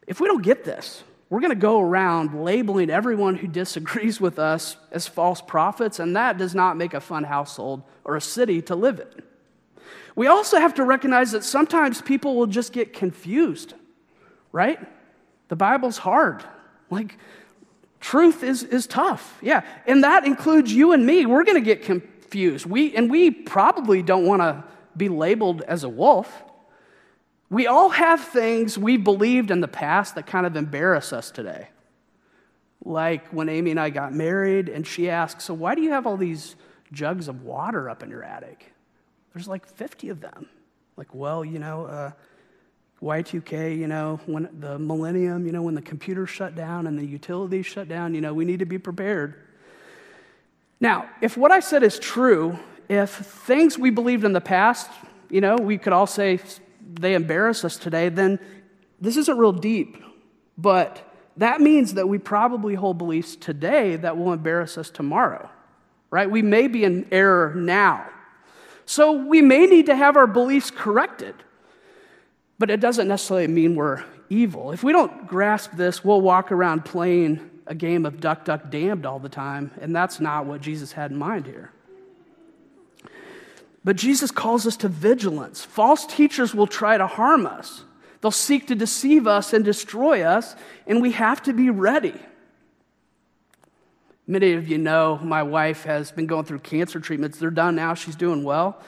If 0.08 0.22
we 0.22 0.28
don't 0.28 0.42
get 0.42 0.64
this, 0.64 1.04
we're 1.30 1.42
going 1.42 1.52
to 1.52 1.56
go 1.56 1.80
around 1.82 2.44
labeling 2.44 2.90
everyone 2.90 3.36
who 3.36 3.48
disagrees 3.48 4.20
with 4.22 4.40
us 4.40 4.78
as 4.92 5.08
false 5.08 5.42
prophets, 5.42 6.00
and 6.00 6.16
that 6.16 6.38
does 6.38 6.56
not 6.56 6.78
make 6.78 6.94
a 6.94 7.02
fun 7.02 7.26
household 7.26 7.84
or 8.06 8.16
a 8.16 8.22
city 8.22 8.62
to 8.64 8.76
live 8.76 9.00
in. 9.00 9.24
We 10.16 10.28
also 10.28 10.58
have 10.58 10.76
to 10.76 10.84
recognize 10.84 11.32
that 11.32 11.44
sometimes 11.44 12.02
people 12.02 12.36
will 12.36 12.48
just 12.48 12.74
get 12.74 12.94
confused, 12.94 13.74
right? 14.52 14.80
The 15.48 15.56
Bible's 15.56 15.98
hard. 15.98 16.44
Like, 16.90 17.18
truth 18.00 18.44
is, 18.44 18.64
is 18.64 18.88
tough. 18.88 19.38
Yeah. 19.42 19.64
And 19.88 20.04
that 20.04 20.26
includes 20.26 20.74
you 20.74 20.92
and 20.92 21.06
me. 21.06 21.26
We're 21.26 21.44
going 21.44 21.62
to 21.62 21.66
get 21.66 21.84
confused. 21.84 22.66
We, 22.66 22.96
and 22.96 23.10
we 23.10 23.32
probably 23.32 24.02
don't 24.02 24.26
want 24.26 24.42
to 24.42 24.64
be 24.98 25.08
labeled 25.08 25.62
as 25.62 25.84
a 25.84 25.90
wolf. 25.90 26.44
We 27.50 27.68
all 27.68 27.90
have 27.90 28.22
things 28.22 28.78
we 28.78 28.98
believed 28.98 29.52
in 29.52 29.62
the 29.62 29.68
past 29.68 30.16
that 30.16 30.26
kind 30.26 30.46
of 30.46 30.56
embarrass 30.56 31.14
us 31.14 31.32
today. 31.32 31.70
Like 32.84 33.28
when 33.28 33.50
Amy 33.50 33.72
and 33.72 33.80
I 33.80 33.90
got 33.90 34.14
married, 34.14 34.68
and 34.70 34.88
she 34.88 35.10
asked, 35.10 35.42
So, 35.42 35.54
why 35.54 35.76
do 35.76 35.82
you 35.82 35.92
have 35.92 36.08
all 36.08 36.18
these 36.18 36.56
jugs 36.92 37.28
of 37.28 37.44
water 37.44 37.90
up 37.90 38.02
in 38.02 38.10
your 38.10 38.24
attic? 38.24 38.74
There's 39.34 39.48
like 39.48 39.66
50 39.66 40.10
of 40.10 40.22
them. 40.22 40.48
Like, 40.98 41.14
well, 41.14 41.44
you 41.44 41.60
know, 41.60 41.86
uh, 41.86 42.12
Y2K, 43.02 43.78
you 43.78 43.88
know, 43.88 44.20
when 44.26 44.50
the 44.60 44.78
millennium, 44.78 45.46
you 45.46 45.52
know, 45.52 45.64
when 45.64 45.74
the 45.74 45.82
computers 45.82 46.30
shut 46.30 46.56
down 46.56 46.86
and 46.86 46.98
the 47.00 47.06
utilities 47.06 47.66
shut 47.66 47.88
down, 47.88 48.14
you 48.14 48.22
know, 48.22 48.34
we 48.34 48.46
need 48.46 48.60
to 48.60 48.66
be 48.66 48.78
prepared. 48.78 49.36
Now, 50.80 51.10
if 51.22 51.38
what 51.38 51.52
I 51.52 51.60
said 51.60 51.84
is 51.84 51.98
true, 51.98 52.60
if 52.90 53.10
things 53.10 53.78
we 53.78 53.90
believed 53.90 54.24
in 54.24 54.34
the 54.34 54.42
past, 54.42 54.90
you 55.30 55.42
know, 55.42 55.56
we 55.56 55.78
could 55.78 55.94
all 55.94 56.08
say 56.08 56.40
they 56.94 57.16
embarrass 57.16 57.66
us 57.66 57.78
today, 57.78 58.10
then 58.10 58.40
this 59.00 59.18
isn't 59.18 59.38
real 59.38 59.54
deep. 59.54 59.98
But 60.58 61.08
that 61.38 61.62
means 61.62 61.96
that 61.96 62.08
we 62.08 62.20
probably 62.20 62.76
hold 62.76 63.00
beliefs 63.00 63.36
today 63.36 63.96
that 63.96 64.18
will 64.18 64.34
embarrass 64.34 64.78
us 64.78 64.92
tomorrow, 64.92 65.50
right? 66.12 66.30
We 66.30 66.44
may 66.44 66.68
be 66.68 66.84
in 66.84 67.08
error 67.12 67.56
now. 67.56 68.11
So 68.86 69.12
we 69.12 69.42
may 69.42 69.66
need 69.66 69.86
to 69.88 69.96
have 69.96 70.18
our 70.18 70.28
beliefs 70.28 70.72
corrected, 70.72 71.36
but 72.60 72.70
it 72.70 72.80
doesn't 72.80 73.08
necessarily 73.08 73.48
mean 73.48 73.76
we're 73.76 74.04
evil. 74.30 74.72
If 74.72 74.84
we 74.84 74.92
don't 74.92 75.28
grasp 75.28 75.72
this, 75.74 76.04
we'll 76.04 76.22
walk 76.22 76.52
around 76.52 76.86
playing 76.86 77.50
a 77.68 77.76
game 77.76 78.06
of 78.06 78.20
duck, 78.20 78.46
duck, 78.46 78.70
damned 78.70 79.06
all 79.06 79.20
the 79.20 79.30
time, 79.30 79.72
and 79.82 79.96
that's 79.96 80.20
not 80.20 80.46
what 80.46 80.62
Jesus 80.62 80.92
had 80.92 81.12
in 81.12 81.18
mind 81.18 81.46
here. 81.46 81.72
But 83.84 83.96
Jesus 83.96 84.30
calls 84.30 84.68
us 84.68 84.78
to 84.78 84.88
vigilance. 84.88 85.64
False 85.64 86.06
teachers 86.06 86.54
will 86.54 86.68
try 86.68 86.98
to 86.98 87.08
harm 87.08 87.46
us. 87.46 87.84
They'll 88.22 88.32
seek 88.32 88.68
to 88.68 88.76
deceive 88.76 89.26
us 89.26 89.54
and 89.54 89.66
destroy 89.66 90.22
us, 90.22 90.56
and 90.86 91.02
we 91.02 91.12
have 91.14 91.42
to 91.44 91.54
be 91.54 91.70
ready. 91.70 92.14
Many 94.32 94.54
of 94.54 94.70
you 94.70 94.78
know 94.78 95.20
my 95.22 95.44
wife 95.44 95.84
has 95.84 96.10
been 96.10 96.26
going 96.26 96.46
through 96.46 96.60
cancer 96.60 97.02
treatments. 97.02 97.38
They're 97.38 97.50
done 97.50 97.76
now, 97.76 97.96
she's 97.96 98.16
doing 98.16 98.46
well. 98.46 98.82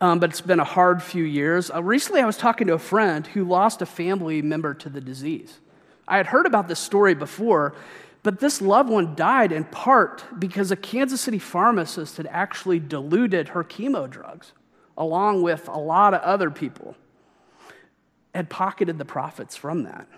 Um, 0.00 0.18
but 0.18 0.30
it's 0.30 0.40
been 0.40 0.58
a 0.58 0.64
hard 0.64 1.04
few 1.04 1.22
years. 1.22 1.70
Uh, 1.70 1.84
recently, 1.84 2.20
I 2.20 2.26
was 2.26 2.36
talking 2.36 2.66
to 2.66 2.72
a 2.72 2.80
friend 2.80 3.24
who 3.24 3.44
lost 3.44 3.80
a 3.80 3.86
family 3.86 4.42
member 4.42 4.74
to 4.74 4.88
the 4.88 5.00
disease. 5.00 5.60
I 6.08 6.16
had 6.16 6.26
heard 6.26 6.46
about 6.46 6.66
this 6.66 6.80
story 6.80 7.14
before, 7.14 7.76
but 8.24 8.40
this 8.40 8.60
loved 8.60 8.90
one 8.90 9.14
died 9.14 9.52
in 9.52 9.62
part 9.66 10.24
because 10.36 10.72
a 10.72 10.76
Kansas 10.76 11.20
City 11.20 11.38
pharmacist 11.38 12.16
had 12.16 12.26
actually 12.26 12.80
diluted 12.80 13.50
her 13.50 13.62
chemo 13.62 14.10
drugs, 14.10 14.50
along 14.96 15.42
with 15.42 15.68
a 15.68 15.78
lot 15.78 16.12
of 16.12 16.22
other 16.22 16.50
people 16.50 16.96
had 18.34 18.50
pocketed 18.50 18.98
the 18.98 19.04
profits 19.04 19.54
from 19.54 19.84
that. 19.84 20.08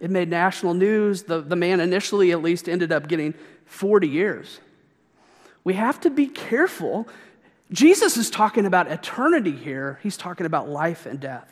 It 0.00 0.10
made 0.10 0.28
national 0.28 0.74
news. 0.74 1.22
The, 1.22 1.40
the 1.40 1.56
man 1.56 1.80
initially, 1.80 2.32
at 2.32 2.42
least, 2.42 2.68
ended 2.68 2.92
up 2.92 3.08
getting 3.08 3.32
40 3.72 4.06
years. 4.06 4.60
We 5.64 5.74
have 5.74 6.00
to 6.00 6.10
be 6.10 6.26
careful. 6.26 7.08
Jesus 7.70 8.16
is 8.16 8.30
talking 8.30 8.66
about 8.66 8.90
eternity 8.90 9.52
here, 9.52 9.98
he's 10.02 10.16
talking 10.16 10.46
about 10.46 10.68
life 10.68 11.06
and 11.06 11.18
death. 11.18 11.48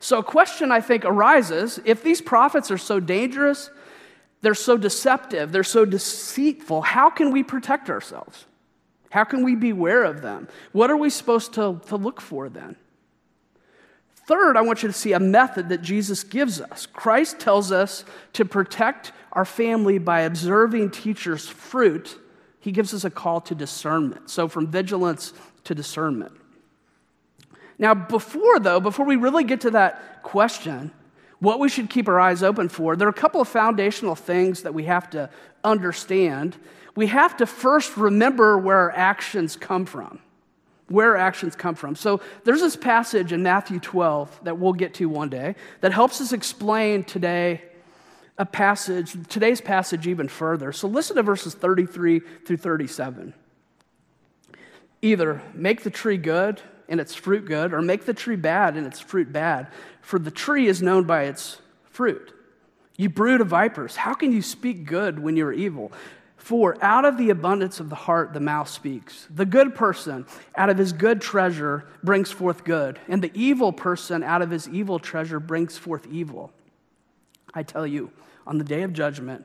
So, 0.00 0.18
a 0.18 0.24
question 0.24 0.72
I 0.72 0.80
think 0.80 1.04
arises 1.04 1.78
if 1.84 2.02
these 2.02 2.20
prophets 2.20 2.70
are 2.70 2.78
so 2.78 2.98
dangerous, 3.00 3.70
they're 4.40 4.54
so 4.54 4.76
deceptive, 4.76 5.52
they're 5.52 5.62
so 5.62 5.84
deceitful, 5.84 6.82
how 6.82 7.10
can 7.10 7.30
we 7.30 7.42
protect 7.42 7.90
ourselves? 7.90 8.46
How 9.10 9.24
can 9.24 9.44
we 9.44 9.54
beware 9.54 10.04
of 10.04 10.22
them? 10.22 10.48
What 10.72 10.90
are 10.90 10.96
we 10.96 11.10
supposed 11.10 11.52
to, 11.54 11.80
to 11.88 11.96
look 11.96 12.20
for 12.20 12.48
then? 12.48 12.76
Third, 14.30 14.56
I 14.56 14.60
want 14.60 14.84
you 14.84 14.88
to 14.88 14.92
see 14.92 15.12
a 15.12 15.18
method 15.18 15.70
that 15.70 15.82
Jesus 15.82 16.22
gives 16.22 16.60
us. 16.60 16.86
Christ 16.86 17.40
tells 17.40 17.72
us 17.72 18.04
to 18.34 18.44
protect 18.44 19.10
our 19.32 19.44
family 19.44 19.98
by 19.98 20.20
observing 20.20 20.92
teachers' 20.92 21.48
fruit. 21.48 22.16
He 22.60 22.70
gives 22.70 22.94
us 22.94 23.04
a 23.04 23.10
call 23.10 23.40
to 23.40 23.56
discernment. 23.56 24.30
So, 24.30 24.46
from 24.46 24.68
vigilance 24.68 25.32
to 25.64 25.74
discernment. 25.74 26.30
Now, 27.76 27.92
before, 27.92 28.60
though, 28.60 28.78
before 28.78 29.04
we 29.04 29.16
really 29.16 29.42
get 29.42 29.62
to 29.62 29.72
that 29.72 30.22
question, 30.22 30.92
what 31.40 31.58
we 31.58 31.68
should 31.68 31.90
keep 31.90 32.06
our 32.06 32.20
eyes 32.20 32.44
open 32.44 32.68
for, 32.68 32.94
there 32.94 33.08
are 33.08 33.10
a 33.10 33.12
couple 33.12 33.40
of 33.40 33.48
foundational 33.48 34.14
things 34.14 34.62
that 34.62 34.72
we 34.72 34.84
have 34.84 35.10
to 35.10 35.28
understand. 35.64 36.56
We 36.94 37.08
have 37.08 37.36
to 37.38 37.46
first 37.46 37.96
remember 37.96 38.56
where 38.56 38.76
our 38.76 38.92
actions 38.92 39.56
come 39.56 39.86
from 39.86 40.20
where 40.90 41.16
actions 41.16 41.54
come 41.54 41.76
from. 41.76 41.94
So 41.94 42.20
there's 42.44 42.60
this 42.60 42.74
passage 42.74 43.32
in 43.32 43.44
Matthew 43.44 43.78
12 43.78 44.40
that 44.42 44.58
we'll 44.58 44.72
get 44.72 44.92
to 44.94 45.08
one 45.08 45.28
day 45.28 45.54
that 45.80 45.92
helps 45.92 46.20
us 46.20 46.32
explain 46.32 47.04
today 47.04 47.62
a 48.36 48.44
passage, 48.44 49.14
today's 49.28 49.60
passage 49.60 50.08
even 50.08 50.26
further. 50.26 50.72
So 50.72 50.88
listen 50.88 51.14
to 51.16 51.22
verses 51.22 51.54
33 51.54 52.20
through 52.44 52.56
37. 52.56 53.32
Either 55.02 55.40
make 55.54 55.84
the 55.84 55.90
tree 55.90 56.16
good 56.16 56.60
and 56.88 57.00
its 57.00 57.14
fruit 57.14 57.44
good, 57.44 57.72
or 57.72 57.80
make 57.80 58.04
the 58.04 58.12
tree 58.12 58.34
bad 58.34 58.76
and 58.76 58.84
its 58.84 58.98
fruit 58.98 59.32
bad, 59.32 59.68
for 60.00 60.18
the 60.18 60.30
tree 60.30 60.66
is 60.66 60.82
known 60.82 61.04
by 61.04 61.22
its 61.22 61.58
fruit. 61.84 62.34
You 62.96 63.08
brood 63.08 63.40
of 63.40 63.46
vipers, 63.46 63.94
how 63.94 64.12
can 64.12 64.32
you 64.32 64.42
speak 64.42 64.86
good 64.86 65.20
when 65.20 65.36
you're 65.36 65.52
evil? 65.52 65.92
For 66.40 66.82
out 66.82 67.04
of 67.04 67.18
the 67.18 67.28
abundance 67.28 67.80
of 67.80 67.90
the 67.90 67.94
heart, 67.94 68.32
the 68.32 68.40
mouth 68.40 68.66
speaks. 68.66 69.28
The 69.28 69.44
good 69.44 69.74
person, 69.74 70.24
out 70.56 70.70
of 70.70 70.78
his 70.78 70.94
good 70.94 71.20
treasure, 71.20 71.84
brings 72.02 72.32
forth 72.32 72.64
good, 72.64 72.98
and 73.08 73.20
the 73.22 73.30
evil 73.34 73.72
person, 73.72 74.22
out 74.22 74.40
of 74.40 74.50
his 74.50 74.66
evil 74.66 74.98
treasure, 74.98 75.38
brings 75.38 75.76
forth 75.76 76.06
evil. 76.10 76.50
I 77.52 77.62
tell 77.62 77.86
you, 77.86 78.10
on 78.46 78.56
the 78.56 78.64
day 78.64 78.82
of 78.82 78.94
judgment, 78.94 79.44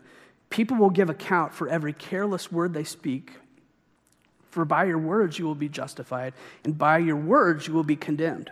people 0.50 0.78
will 0.78 0.90
give 0.90 1.10
account 1.10 1.54
for 1.54 1.68
every 1.68 1.92
careless 1.92 2.50
word 2.50 2.74
they 2.74 2.86
speak. 2.86 3.34
For 4.50 4.64
by 4.64 4.86
your 4.86 4.98
words 4.98 5.38
you 5.38 5.44
will 5.44 5.54
be 5.54 5.68
justified, 5.68 6.34
and 6.64 6.78
by 6.78 7.00
your 7.00 7.18
words 7.18 7.68
you 7.68 7.74
will 7.74 7.84
be 7.84 7.98
condemned. 7.98 8.52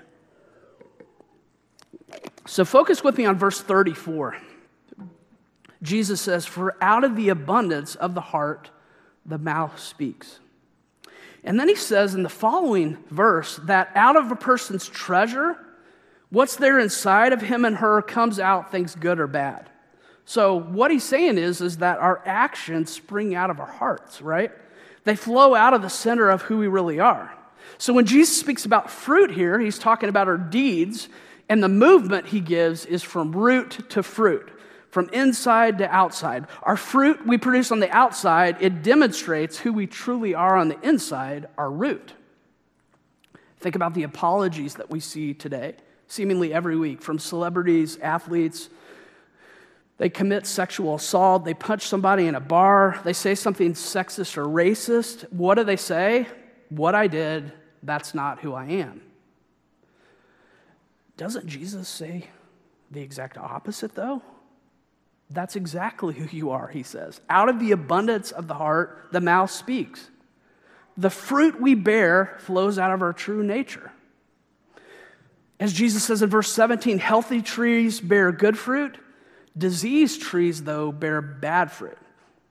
So 2.46 2.66
focus 2.66 3.06
with 3.06 3.18
me 3.18 3.26
on 3.26 3.38
verse 3.40 3.62
34. 3.62 4.36
Jesus 5.84 6.22
says, 6.22 6.46
For 6.46 6.76
out 6.82 7.04
of 7.04 7.16
the 7.16 7.30
abundance 7.30 7.94
of 7.96 8.16
the 8.16 8.22
heart, 8.22 8.72
the 9.26 9.38
mouth 9.38 9.80
speaks. 9.80 10.40
And 11.44 11.60
then 11.60 11.68
he 11.68 11.76
says 11.76 12.16
in 12.16 12.24
the 12.24 12.30
following 12.30 12.98
verse 13.10 13.58
that 13.66 13.92
out 13.94 14.16
of 14.16 14.32
a 14.32 14.36
person's 14.36 14.88
treasure, 14.88 15.58
what's 16.30 16.56
there 16.56 16.80
inside 16.80 17.34
of 17.34 17.42
him 17.42 17.66
and 17.66 17.76
her 17.78 18.02
comes 18.02 18.40
out, 18.40 18.72
things 18.72 18.96
good 18.96 19.20
or 19.20 19.28
bad. 19.28 19.70
So 20.26 20.58
what 20.58 20.90
he's 20.90 21.04
saying 21.04 21.38
is, 21.38 21.60
is 21.60 21.78
that 21.78 22.00
our 22.00 22.22
actions 22.26 22.90
spring 22.90 23.36
out 23.36 23.50
of 23.50 23.60
our 23.60 23.68
hearts, 23.68 24.22
right? 24.22 24.52
They 25.04 25.18
flow 25.18 25.54
out 25.54 25.74
of 25.74 25.82
the 25.82 25.90
center 25.90 26.30
of 26.30 26.44
who 26.44 26.58
we 26.58 26.68
really 26.68 27.02
are. 27.02 27.34
So 27.78 27.92
when 27.92 28.06
Jesus 28.06 28.40
speaks 28.40 28.64
about 28.64 28.90
fruit 28.90 29.32
here, 29.32 29.60
he's 29.60 29.78
talking 29.78 30.08
about 30.08 30.30
our 30.30 30.38
deeds, 30.38 31.10
and 31.50 31.62
the 31.62 31.68
movement 31.68 32.28
he 32.28 32.40
gives 32.40 32.86
is 32.86 33.04
from 33.04 33.36
root 33.36 33.90
to 33.90 34.02
fruit 34.02 34.50
from 34.94 35.10
inside 35.10 35.80
to 35.80 35.90
outside. 35.90 36.46
Our 36.62 36.78
fruit 36.78 37.26
we 37.26 37.40
produce 37.40 37.72
on 37.72 37.80
the 37.80 37.90
outside, 37.90 38.58
it 38.60 38.84
demonstrates 38.84 39.58
who 39.58 39.74
we 39.74 39.88
truly 39.88 40.36
are 40.36 40.56
on 40.56 40.68
the 40.68 40.80
inside, 40.82 41.48
our 41.58 41.72
root. 41.72 42.14
Think 43.60 43.76
about 43.76 43.96
the 43.96 44.04
apologies 44.04 44.76
that 44.76 44.92
we 44.92 45.00
see 45.00 45.34
today, 45.34 45.78
seemingly 46.06 46.54
every 46.54 46.78
week, 46.78 47.02
from 47.02 47.18
celebrities, 47.18 47.98
athletes. 48.04 48.70
They 49.98 50.10
commit 50.10 50.46
sexual 50.46 50.94
assault, 50.94 51.44
they 51.44 51.56
punch 51.56 51.88
somebody 51.88 52.28
in 52.28 52.36
a 52.36 52.40
bar, 52.40 53.02
they 53.04 53.14
say 53.14 53.34
something 53.34 53.74
sexist 53.74 54.38
or 54.38 54.46
racist. 54.46 55.24
What 55.34 55.56
do 55.56 55.64
they 55.64 55.76
say? 55.76 56.28
What 56.70 56.94
I 56.94 57.08
did, 57.08 57.52
that's 57.82 58.14
not 58.14 58.42
who 58.42 58.54
I 58.54 58.66
am. 58.66 59.02
Doesn't 61.18 61.48
Jesus 61.48 61.90
say 61.90 62.28
the 62.92 63.02
exact 63.02 63.40
opposite, 63.40 63.96
though? 63.96 64.22
That's 65.30 65.56
exactly 65.56 66.14
who 66.14 66.26
you 66.36 66.52
are, 66.52 66.68
he 66.68 66.84
says. 66.84 67.20
Out 67.30 67.50
of 67.50 67.60
the 67.60 67.72
abundance 67.72 68.32
of 68.32 68.48
the 68.48 68.54
heart, 68.54 69.08
the 69.12 69.22
mouth 69.22 69.50
speaks. 69.50 70.10
The 70.98 71.10
fruit 71.10 71.60
we 71.60 71.76
bear 71.76 72.38
flows 72.40 72.78
out 72.78 72.92
of 72.92 73.02
our 73.02 73.14
true 73.14 73.44
nature. 73.44 73.92
As 75.60 75.74
Jesus 75.74 76.04
says 76.04 76.22
in 76.22 76.30
verse 76.30 76.52
17, 76.52 77.00
healthy 77.00 77.42
trees 77.42 78.00
bear 78.02 78.32
good 78.32 78.58
fruit, 78.58 78.98
diseased 79.58 80.22
trees, 80.22 80.64
though, 80.64 80.92
bear 80.92 81.22
bad 81.22 81.72
fruit. 81.72 81.98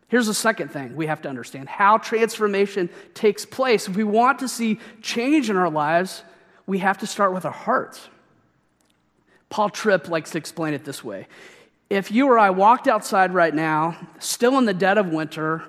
Here's 0.09 0.27
the 0.27 0.35
second 0.35 0.69
thing 0.69 0.95
we 0.97 1.07
have 1.07 1.23
to 1.23 1.29
understand 1.29 1.69
how 1.69 1.99
transformation 1.99 2.91
takes 3.15 3.47
place. 3.47 3.89
If 3.89 3.97
we 3.97 4.05
want 4.05 4.41
to 4.41 4.49
see 4.49 4.79
change 5.01 5.49
in 5.49 5.57
our 5.57 5.71
lives, 5.71 6.23
we 6.67 6.79
have 6.79 6.99
to 6.99 7.07
start 7.07 7.33
with 7.33 7.45
our 7.45 7.53
hearts. 7.53 8.09
Paul 9.49 9.71
Tripp 9.71 10.09
likes 10.09 10.31
to 10.33 10.39
explain 10.39 10.75
it 10.75 10.85
this 10.85 11.05
way 11.05 11.29
if 11.93 12.11
you 12.11 12.27
or 12.27 12.39
I 12.39 12.49
walked 12.49 12.89
outside 12.89 13.35
right 13.35 13.55
now, 13.55 13.99
still 14.19 14.57
in 14.57 14.65
the 14.65 14.73
dead 14.73 14.97
of 14.97 15.09
winter, 15.09 15.63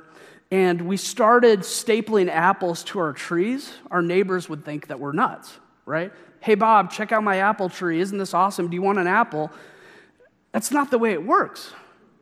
and 0.51 0.83
we 0.83 0.95
started 0.95 1.59
stapling 1.59 2.29
apples 2.29 2.81
to 2.85 2.99
our 2.99 3.11
trees, 3.11 3.73
our 3.91 4.01
neighbors 4.01 4.47
would 4.47 4.63
think 4.63 4.87
that 4.87 5.01
we're 5.01 5.11
nuts, 5.11 5.59
right? 5.85 6.13
Hey, 6.39 6.55
Bob, 6.55 6.91
check 6.91 7.11
out 7.11 7.25
my 7.25 7.39
apple 7.39 7.67
tree. 7.67 7.99
Isn't 7.99 8.17
this 8.17 8.33
awesome? 8.33 8.69
Do 8.69 8.75
you 8.75 8.81
want 8.81 8.99
an 8.99 9.07
apple? 9.07 9.51
That's 10.53 10.71
not 10.71 10.91
the 10.91 10.97
way 10.97 11.11
it 11.11 11.25
works, 11.25 11.73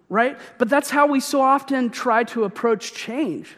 right? 0.10 0.36
But 0.58 0.68
that's 0.68 0.90
how 0.90 1.06
we 1.06 1.20
so 1.20 1.40
often 1.40 1.92
try 1.92 2.24
to 2.24 2.44
approach 2.46 2.96
change. 2.96 3.56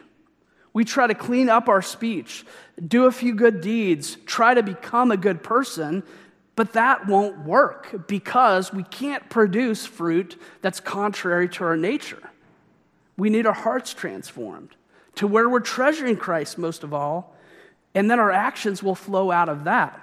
We 0.74 0.84
try 0.84 1.06
to 1.06 1.14
clean 1.14 1.48
up 1.48 1.70
our 1.70 1.80
speech, 1.80 2.44
do 2.86 3.06
a 3.06 3.12
few 3.12 3.34
good 3.34 3.62
deeds, 3.62 4.18
try 4.26 4.52
to 4.52 4.62
become 4.62 5.10
a 5.10 5.16
good 5.16 5.42
person, 5.42 6.02
but 6.56 6.74
that 6.74 7.06
won't 7.06 7.44
work 7.44 8.06
because 8.06 8.72
we 8.72 8.84
can't 8.84 9.28
produce 9.28 9.86
fruit 9.86 10.40
that's 10.62 10.80
contrary 10.80 11.48
to 11.48 11.64
our 11.64 11.76
nature. 11.76 12.30
We 13.16 13.30
need 13.30 13.46
our 13.46 13.52
hearts 13.52 13.94
transformed 13.94 14.76
to 15.16 15.26
where 15.26 15.48
we're 15.48 15.60
treasuring 15.60 16.16
Christ 16.16 16.58
most 16.58 16.82
of 16.82 16.92
all, 16.92 17.36
and 17.94 18.10
then 18.10 18.18
our 18.18 18.32
actions 18.32 18.82
will 18.82 18.94
flow 18.94 19.30
out 19.30 19.48
of 19.48 19.64
that. 19.64 20.00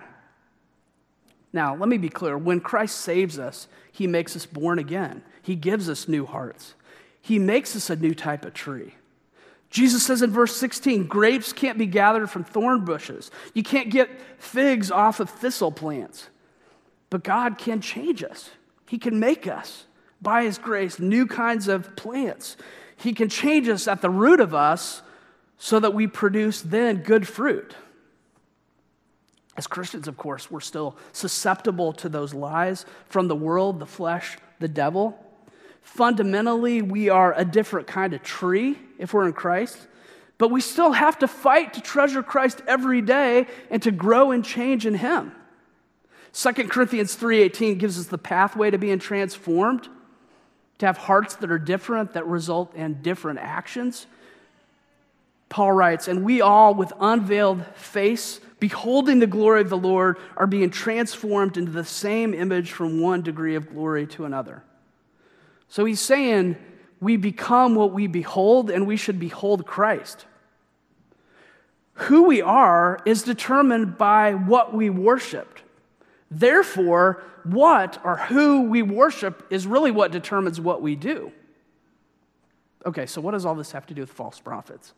Now, 1.54 1.76
let 1.76 1.90
me 1.90 1.98
be 1.98 2.10
clear 2.10 2.38
when 2.38 2.62
Christ 2.62 2.98
saves 2.98 3.38
us, 3.38 3.68
he 3.92 4.08
makes 4.08 4.36
us 4.36 4.46
born 4.46 4.80
again, 4.80 5.22
he 5.42 5.56
gives 5.56 5.90
us 5.90 6.08
new 6.08 6.26
hearts, 6.26 6.76
he 7.22 7.40
makes 7.40 7.76
us 7.76 7.90
a 7.90 7.96
new 7.96 8.14
type 8.14 8.46
of 8.46 8.54
tree. 8.54 8.96
Jesus 9.70 10.06
says 10.06 10.22
in 10.22 10.32
verse 10.32 10.56
16, 10.58 11.08
grapes 11.08 11.54
can't 11.54 11.78
be 11.78 11.86
gathered 11.86 12.30
from 12.30 12.44
thorn 12.44 12.84
bushes. 12.84 13.32
You 13.54 13.64
can't 13.64 13.90
get 13.90 14.10
figs 14.38 14.92
off 14.92 15.22
of 15.22 15.30
thistle 15.30 15.72
plants. 15.72 16.28
But 17.12 17.24
God 17.24 17.60
can 17.60 17.82
change 17.82 18.24
us. 18.24 18.50
He 18.88 18.98
can 18.98 19.20
make 19.20 19.46
us, 19.46 19.86
by 20.22 20.44
His 20.44 20.58
grace, 20.58 20.98
new 20.98 21.28
kinds 21.28 21.68
of 21.68 21.96
plants. 21.96 22.58
He 22.96 23.14
can 23.14 23.30
change 23.30 23.70
us 23.70 23.88
at 23.88 24.02
the 24.02 24.10
root 24.10 24.40
of 24.40 24.56
us 24.56 25.04
so 25.60 25.80
that 25.80 25.94
we 25.94 26.08
produce 26.08 26.62
then 26.62 27.04
good 27.04 27.28
fruit. 27.28 27.76
As 29.58 29.68
Christians, 29.68 30.08
of 30.08 30.18
course, 30.18 30.50
we're 30.50 30.62
still 30.62 30.96
susceptible 31.12 31.94
to 31.94 32.10
those 32.10 32.34
lies 32.34 32.86
from 33.08 33.28
the 33.28 33.36
world, 33.36 33.80
the 33.80 33.86
flesh, 33.86 34.38
the 34.60 34.70
devil. 34.70 35.20
Fundamentally, 35.82 36.82
we 36.82 37.10
are 37.10 37.34
a 37.36 37.44
different 37.44 37.88
kind 37.88 38.14
of 38.14 38.24
tree 38.24 38.78
if 38.98 39.14
we're 39.14 39.28
in 39.28 39.34
Christ, 39.34 39.78
but 40.38 40.50
we 40.50 40.62
still 40.62 40.94
have 40.94 41.20
to 41.20 41.28
fight 41.28 41.74
to 41.74 41.82
treasure 41.82 42.24
Christ 42.24 42.62
every 42.68 43.02
day 43.02 43.48
and 43.70 43.82
to 43.82 43.92
grow 43.92 44.32
and 44.32 44.46
change 44.46 44.86
in 44.86 44.94
Him. 44.96 45.34
2 46.34 46.70
Corinthians 46.70 47.16
3:18 47.16 47.78
gives 47.78 48.00
us 48.00 48.08
the 48.08 48.18
pathway 48.18 48.72
to 48.72 48.78
being 48.78 49.00
transformed, 49.00 49.90
to 50.78 50.86
have 50.86 50.98
hearts 50.98 51.36
that 51.36 51.52
are 51.52 51.60
different 51.60 52.14
that 52.14 52.26
result 52.26 52.74
in 52.74 53.02
different 53.02 53.40
actions. 53.40 54.08
Paul 55.50 55.74
writes, 55.74 56.08
"And 56.08 56.24
we 56.24 56.40
all 56.40 56.74
with 56.74 56.94
unveiled 57.00 57.66
face, 57.76 58.40
beholding 58.60 59.20
the 59.20 59.28
glory 59.28 59.60
of 59.62 59.70
the 59.70 59.78
Lord, 59.78 60.18
are 60.38 60.48
being 60.48 60.70
transformed 60.70 61.58
into 61.58 61.72
the 61.72 61.84
same 61.84 62.34
image 62.34 62.72
from 62.72 63.02
one 63.02 63.22
degree 63.22 63.56
of 63.56 63.70
glory 63.70 64.08
to 64.08 64.24
another." 64.24 64.64
So 65.68 65.84
he's 65.84 66.00
saying 66.00 66.56
we 67.02 67.18
become 67.18 67.76
what 67.76 67.92
we 67.92 68.08
behold, 68.08 68.70
and 68.70 68.88
we 68.88 68.96
should 68.96 69.20
behold 69.20 69.66
Christ. 69.66 70.26
Who 71.96 72.24
we 72.24 72.42
are 72.42 73.00
is 73.06 73.22
determined 73.24 73.98
by 73.98 74.34
what 74.34 74.74
we 74.74 74.90
worshiped. 74.90 75.64
Therefore, 76.32 77.22
what 77.44 78.00
or 78.06 78.16
who 78.16 78.64
we 78.64 78.82
worship 78.82 79.46
is 79.50 79.68
really 79.68 79.92
what 79.92 80.14
determines 80.14 80.62
what 80.62 80.82
we 80.82 80.96
do. 80.96 81.34
Okay, 82.86 83.06
so 83.06 83.20
what 83.20 83.32
does 83.32 83.46
all 83.46 83.54
this 83.54 83.74
have 83.74 83.86
to 83.88 83.94
do 83.94 84.02
with 84.02 84.12
false 84.12 84.40
prophets? 84.40 84.94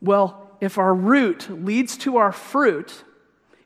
Well, 0.00 0.50
if 0.60 0.78
our 0.78 0.94
root 0.94 1.50
leads 1.64 1.96
to 1.98 2.18
our 2.18 2.30
fruit, 2.30 3.04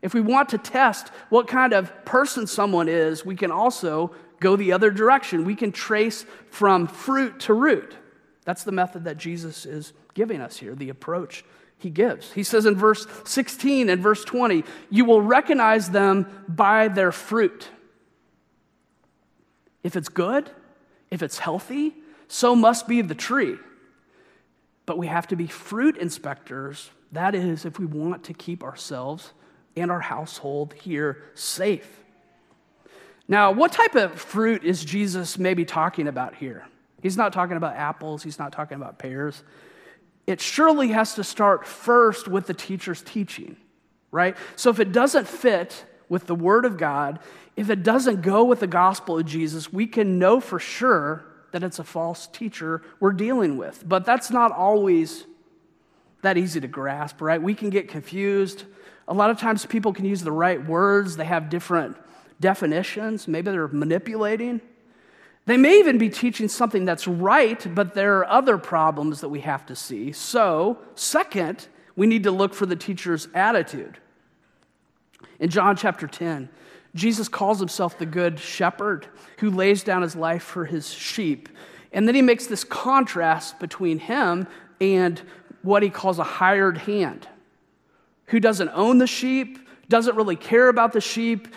if 0.01 0.13
we 0.13 0.21
want 0.21 0.49
to 0.49 0.57
test 0.57 1.09
what 1.29 1.47
kind 1.47 1.71
of 1.71 2.03
person 2.03 2.47
someone 2.47 2.89
is, 2.89 3.23
we 3.23 3.35
can 3.35 3.51
also 3.51 4.11
go 4.39 4.55
the 4.55 4.71
other 4.71 4.89
direction. 4.89 5.45
We 5.45 5.55
can 5.55 5.71
trace 5.71 6.25
from 6.49 6.87
fruit 6.87 7.39
to 7.41 7.53
root. 7.53 7.95
That's 8.43 8.63
the 8.63 8.71
method 8.71 9.03
that 9.03 9.17
Jesus 9.17 9.65
is 9.67 9.93
giving 10.15 10.41
us 10.41 10.57
here, 10.57 10.73
the 10.73 10.89
approach 10.89 11.45
he 11.81 11.89
gives. 11.89 12.31
He 12.31 12.43
says 12.43 12.65
in 12.65 12.75
verse 12.75 13.07
16 13.25 13.89
and 13.89 14.01
verse 14.01 14.23
20, 14.23 14.63
You 14.89 15.05
will 15.05 15.21
recognize 15.21 15.89
them 15.89 16.27
by 16.47 16.87
their 16.87 17.11
fruit. 17.11 17.67
If 19.83 19.95
it's 19.95 20.09
good, 20.09 20.49
if 21.09 21.23
it's 21.23 21.39
healthy, 21.39 21.93
so 22.27 22.55
must 22.55 22.87
be 22.87 23.01
the 23.01 23.15
tree. 23.15 23.57
But 24.85 24.97
we 24.97 25.07
have 25.07 25.27
to 25.27 25.35
be 25.35 25.47
fruit 25.47 25.97
inspectors. 25.97 26.91
That 27.11 27.35
is, 27.35 27.65
if 27.65 27.79
we 27.79 27.85
want 27.85 28.23
to 28.25 28.33
keep 28.33 28.63
ourselves 28.63 29.33
and 29.75 29.91
our 29.91 29.99
household 29.99 30.73
here 30.73 31.23
safe. 31.33 32.03
Now, 33.27 33.51
what 33.51 33.71
type 33.71 33.95
of 33.95 34.19
fruit 34.19 34.63
is 34.63 34.83
Jesus 34.83 35.37
maybe 35.37 35.65
talking 35.65 36.07
about 36.07 36.35
here? 36.35 36.65
He's 37.01 37.17
not 37.17 37.33
talking 37.33 37.57
about 37.57 37.75
apples, 37.75 38.23
he's 38.23 38.37
not 38.37 38.51
talking 38.51 38.75
about 38.75 38.99
pears. 38.99 39.43
It 40.27 40.41
surely 40.41 40.89
has 40.89 41.15
to 41.15 41.23
start 41.23 41.65
first 41.65 42.27
with 42.27 42.47
the 42.47 42.53
teacher's 42.53 43.01
teaching, 43.01 43.57
right? 44.11 44.37
So 44.55 44.69
if 44.69 44.79
it 44.79 44.91
doesn't 44.91 45.27
fit 45.27 45.85
with 46.09 46.27
the 46.27 46.35
Word 46.35 46.65
of 46.65 46.77
God, 46.77 47.19
if 47.55 47.69
it 47.69 47.83
doesn't 47.83 48.21
go 48.21 48.43
with 48.43 48.59
the 48.59 48.67
gospel 48.67 49.17
of 49.17 49.25
Jesus, 49.25 49.71
we 49.71 49.87
can 49.87 50.19
know 50.19 50.39
for 50.39 50.59
sure 50.59 51.25
that 51.51 51.63
it's 51.63 51.79
a 51.79 51.83
false 51.83 52.27
teacher 52.27 52.81
we're 52.99 53.11
dealing 53.11 53.57
with. 53.57 53.83
But 53.87 54.05
that's 54.05 54.31
not 54.31 54.51
always 54.51 55.25
that 56.21 56.37
easy 56.37 56.61
to 56.61 56.67
grasp, 56.67 57.21
right? 57.21 57.41
We 57.41 57.55
can 57.55 57.69
get 57.69 57.87
confused. 57.87 58.63
A 59.07 59.13
lot 59.13 59.29
of 59.29 59.39
times 59.39 59.65
people 59.65 59.91
can 59.91 60.05
use 60.05 60.21
the 60.21 60.31
right 60.31 60.63
words, 60.65 61.17
they 61.17 61.25
have 61.25 61.49
different 61.49 61.97
definitions. 62.39 63.27
Maybe 63.27 63.51
they're 63.51 63.67
manipulating. 63.67 64.61
They 65.51 65.57
may 65.57 65.79
even 65.79 65.97
be 65.97 66.07
teaching 66.07 66.47
something 66.47 66.85
that's 66.85 67.09
right, 67.09 67.75
but 67.75 67.93
there 67.93 68.19
are 68.19 68.25
other 68.25 68.57
problems 68.57 69.19
that 69.19 69.27
we 69.27 69.41
have 69.41 69.65
to 69.65 69.75
see. 69.75 70.13
So, 70.13 70.77
second, 70.95 71.67
we 71.97 72.07
need 72.07 72.23
to 72.23 72.31
look 72.31 72.53
for 72.53 72.65
the 72.65 72.77
teacher's 72.77 73.27
attitude. 73.33 73.97
In 75.41 75.49
John 75.49 75.75
chapter 75.75 76.07
10, 76.07 76.47
Jesus 76.95 77.27
calls 77.27 77.59
himself 77.59 77.99
the 77.99 78.05
good 78.05 78.39
shepherd 78.39 79.07
who 79.39 79.51
lays 79.51 79.83
down 79.83 80.03
his 80.03 80.15
life 80.15 80.43
for 80.43 80.63
his 80.63 80.89
sheep. 80.89 81.49
And 81.91 82.07
then 82.07 82.15
he 82.15 82.21
makes 82.21 82.47
this 82.47 82.63
contrast 82.63 83.59
between 83.59 83.99
him 83.99 84.47
and 84.79 85.21
what 85.63 85.83
he 85.83 85.89
calls 85.89 86.17
a 86.17 86.23
hired 86.23 86.77
hand 86.77 87.27
who 88.27 88.39
doesn't 88.39 88.69
own 88.69 88.99
the 88.99 89.07
sheep, 89.07 89.59
doesn't 89.89 90.15
really 90.15 90.37
care 90.37 90.69
about 90.69 90.93
the 90.93 91.01
sheep, 91.01 91.49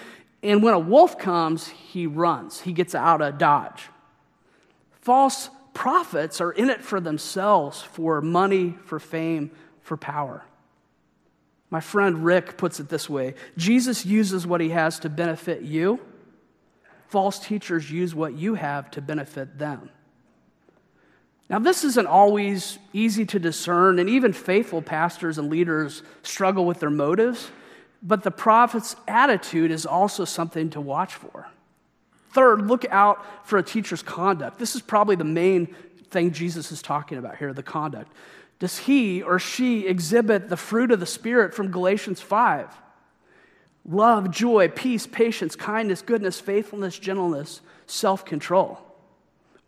and 0.44 0.62
when 0.62 0.74
a 0.74 0.78
wolf 0.78 1.18
comes, 1.18 1.68
he 1.68 2.06
runs, 2.06 2.60
he 2.60 2.72
gets 2.74 2.94
out 2.94 3.22
of 3.22 3.38
dodge. 3.38 3.88
False 5.00 5.48
prophets 5.72 6.40
are 6.40 6.52
in 6.52 6.68
it 6.68 6.82
for 6.82 7.00
themselves, 7.00 7.80
for 7.80 8.20
money, 8.20 8.76
for 8.84 9.00
fame, 9.00 9.50
for 9.80 9.96
power. 9.96 10.44
My 11.70 11.80
friend 11.80 12.24
Rick 12.24 12.58
puts 12.58 12.78
it 12.78 12.90
this 12.90 13.08
way 13.08 13.34
Jesus 13.56 14.04
uses 14.04 14.46
what 14.46 14.60
he 14.60 14.68
has 14.68 14.98
to 15.00 15.08
benefit 15.08 15.62
you. 15.62 15.98
False 17.08 17.38
teachers 17.38 17.90
use 17.90 18.14
what 18.14 18.34
you 18.34 18.54
have 18.54 18.90
to 18.92 19.00
benefit 19.00 19.58
them. 19.58 19.88
Now, 21.48 21.58
this 21.58 21.84
isn't 21.84 22.06
always 22.06 22.78
easy 22.92 23.24
to 23.26 23.38
discern, 23.38 23.98
and 23.98 24.10
even 24.10 24.32
faithful 24.32 24.82
pastors 24.82 25.38
and 25.38 25.48
leaders 25.48 26.02
struggle 26.22 26.66
with 26.66 26.80
their 26.80 26.90
motives 26.90 27.50
but 28.04 28.22
the 28.22 28.30
prophet's 28.30 28.94
attitude 29.08 29.70
is 29.70 29.86
also 29.86 30.26
something 30.26 30.68
to 30.70 30.80
watch 30.80 31.14
for. 31.14 31.48
Third, 32.32 32.66
look 32.66 32.84
out 32.90 33.46
for 33.46 33.58
a 33.58 33.62
teacher's 33.62 34.02
conduct. 34.02 34.58
This 34.58 34.74
is 34.74 34.82
probably 34.82 35.16
the 35.16 35.24
main 35.24 35.74
thing 36.10 36.32
Jesus 36.32 36.70
is 36.70 36.82
talking 36.82 37.16
about 37.16 37.38
here 37.38 37.52
the 37.54 37.62
conduct. 37.62 38.12
Does 38.58 38.78
he 38.78 39.22
or 39.22 39.38
she 39.38 39.86
exhibit 39.86 40.48
the 40.48 40.56
fruit 40.56 40.90
of 40.90 41.00
the 41.00 41.06
Spirit 41.06 41.54
from 41.54 41.70
Galatians 41.70 42.20
5? 42.20 42.68
Love, 43.86 44.30
joy, 44.30 44.68
peace, 44.68 45.06
patience, 45.06 45.56
kindness, 45.56 46.02
goodness, 46.02 46.40
faithfulness, 46.40 46.98
gentleness, 46.98 47.60
self 47.86 48.24
control. 48.24 48.78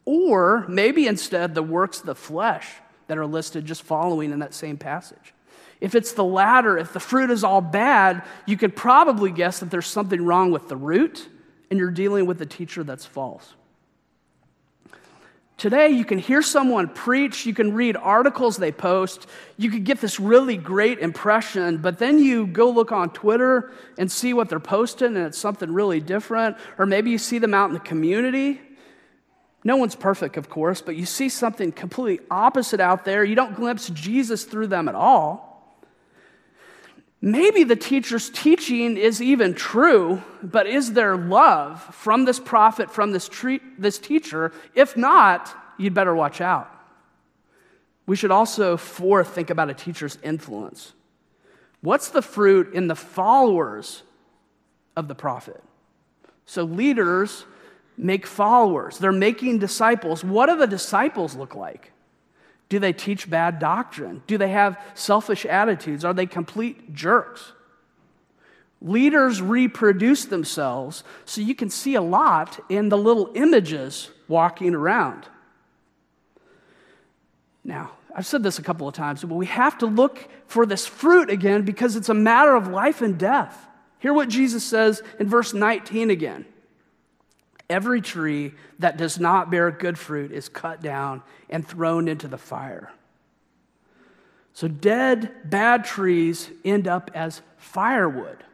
Or 0.04 0.64
maybe 0.68 1.06
instead 1.06 1.54
the 1.54 1.62
works 1.62 2.00
of 2.00 2.06
the 2.06 2.14
flesh 2.14 2.68
that 3.08 3.18
are 3.18 3.26
listed 3.26 3.64
just 3.64 3.82
following 3.82 4.30
in 4.30 4.38
that 4.40 4.54
same 4.54 4.76
passage. 4.76 5.34
If 5.80 5.94
it's 5.94 6.12
the 6.12 6.24
latter, 6.24 6.78
if 6.78 6.92
the 6.92 7.00
fruit 7.00 7.30
is 7.30 7.44
all 7.44 7.60
bad, 7.60 8.22
you 8.46 8.56
could 8.56 8.74
probably 8.74 9.30
guess 9.30 9.60
that 9.60 9.70
there's 9.70 9.86
something 9.86 10.24
wrong 10.24 10.50
with 10.50 10.68
the 10.68 10.76
root 10.76 11.28
and 11.70 11.78
you're 11.78 11.90
dealing 11.90 12.26
with 12.26 12.40
a 12.40 12.46
teacher 12.46 12.82
that's 12.84 13.04
false. 13.04 13.54
Today, 15.58 15.88
you 15.88 16.04
can 16.04 16.18
hear 16.18 16.42
someone 16.42 16.86
preach, 16.86 17.46
you 17.46 17.54
can 17.54 17.72
read 17.72 17.96
articles 17.96 18.58
they 18.58 18.72
post, 18.72 19.26
you 19.56 19.70
could 19.70 19.84
get 19.84 20.02
this 20.02 20.20
really 20.20 20.58
great 20.58 20.98
impression, 20.98 21.78
but 21.78 21.98
then 21.98 22.18
you 22.18 22.46
go 22.46 22.68
look 22.68 22.92
on 22.92 23.08
Twitter 23.08 23.72
and 23.96 24.12
see 24.12 24.34
what 24.34 24.50
they're 24.50 24.60
posting 24.60 25.16
and 25.16 25.26
it's 25.26 25.38
something 25.38 25.72
really 25.72 26.00
different. 26.00 26.58
Or 26.76 26.84
maybe 26.84 27.10
you 27.10 27.16
see 27.16 27.38
them 27.38 27.54
out 27.54 27.68
in 27.68 27.74
the 27.74 27.80
community. 27.80 28.60
No 29.64 29.76
one's 29.78 29.96
perfect, 29.96 30.36
of 30.36 30.50
course, 30.50 30.82
but 30.82 30.94
you 30.94 31.06
see 31.06 31.30
something 31.30 31.72
completely 31.72 32.24
opposite 32.30 32.78
out 32.78 33.06
there. 33.06 33.24
You 33.24 33.34
don't 33.34 33.56
glimpse 33.56 33.88
Jesus 33.88 34.44
through 34.44 34.66
them 34.66 34.88
at 34.88 34.94
all. 34.94 35.45
Maybe 37.20 37.64
the 37.64 37.76
teacher's 37.76 38.28
teaching 38.30 38.96
is 38.96 39.22
even 39.22 39.54
true, 39.54 40.22
but 40.42 40.66
is 40.66 40.92
there 40.92 41.16
love 41.16 41.82
from 41.94 42.24
this 42.24 42.38
prophet, 42.38 42.90
from 42.90 43.12
this, 43.12 43.28
tre- 43.28 43.60
this 43.78 43.98
teacher? 43.98 44.52
If 44.74 44.96
not, 44.96 45.54
you'd 45.78 45.94
better 45.94 46.14
watch 46.14 46.40
out. 46.40 46.70
We 48.06 48.16
should 48.16 48.30
also, 48.30 48.76
fourth, 48.76 49.34
think 49.34 49.50
about 49.50 49.70
a 49.70 49.74
teacher's 49.74 50.18
influence. 50.22 50.92
What's 51.80 52.10
the 52.10 52.22
fruit 52.22 52.72
in 52.74 52.86
the 52.86 52.94
followers 52.94 54.02
of 54.94 55.08
the 55.08 55.14
prophet? 55.14 55.62
So, 56.44 56.62
leaders 56.64 57.44
make 57.96 58.26
followers, 58.26 58.98
they're 58.98 59.10
making 59.10 59.58
disciples. 59.58 60.22
What 60.22 60.46
do 60.46 60.56
the 60.56 60.66
disciples 60.66 61.34
look 61.34 61.54
like? 61.54 61.92
Do 62.68 62.78
they 62.78 62.92
teach 62.92 63.30
bad 63.30 63.58
doctrine? 63.58 64.22
Do 64.26 64.38
they 64.38 64.48
have 64.48 64.80
selfish 64.94 65.46
attitudes? 65.46 66.04
Are 66.04 66.14
they 66.14 66.26
complete 66.26 66.94
jerks? 66.94 67.52
Leaders 68.82 69.40
reproduce 69.40 70.26
themselves, 70.26 71.02
so 71.24 71.40
you 71.40 71.54
can 71.54 71.70
see 71.70 71.94
a 71.94 72.02
lot 72.02 72.60
in 72.68 72.88
the 72.88 72.98
little 72.98 73.30
images 73.34 74.10
walking 74.28 74.74
around. 74.74 75.26
Now, 77.64 77.92
I've 78.14 78.26
said 78.26 78.42
this 78.42 78.58
a 78.58 78.62
couple 78.62 78.86
of 78.88 78.94
times, 78.94 79.22
but 79.22 79.34
we 79.34 79.46
have 79.46 79.78
to 79.78 79.86
look 79.86 80.28
for 80.46 80.66
this 80.66 80.86
fruit 80.86 81.30
again 81.30 81.62
because 81.62 81.96
it's 81.96 82.08
a 82.08 82.14
matter 82.14 82.54
of 82.54 82.68
life 82.68 83.02
and 83.02 83.18
death. 83.18 83.66
Hear 83.98 84.12
what 84.12 84.28
Jesus 84.28 84.64
says 84.64 85.02
in 85.18 85.28
verse 85.28 85.52
19 85.52 86.10
again. 86.10 86.44
Every 87.68 88.00
tree 88.00 88.54
that 88.78 88.96
does 88.96 89.18
not 89.18 89.50
bear 89.50 89.70
good 89.70 89.98
fruit 89.98 90.30
is 90.30 90.48
cut 90.48 90.80
down 90.80 91.22
and 91.50 91.66
thrown 91.66 92.06
into 92.06 92.28
the 92.28 92.38
fire. 92.38 92.92
So, 94.52 94.68
dead, 94.68 95.32
bad 95.44 95.84
trees 95.84 96.50
end 96.64 96.88
up 96.88 97.10
as 97.14 97.42
firewood. 97.58 98.44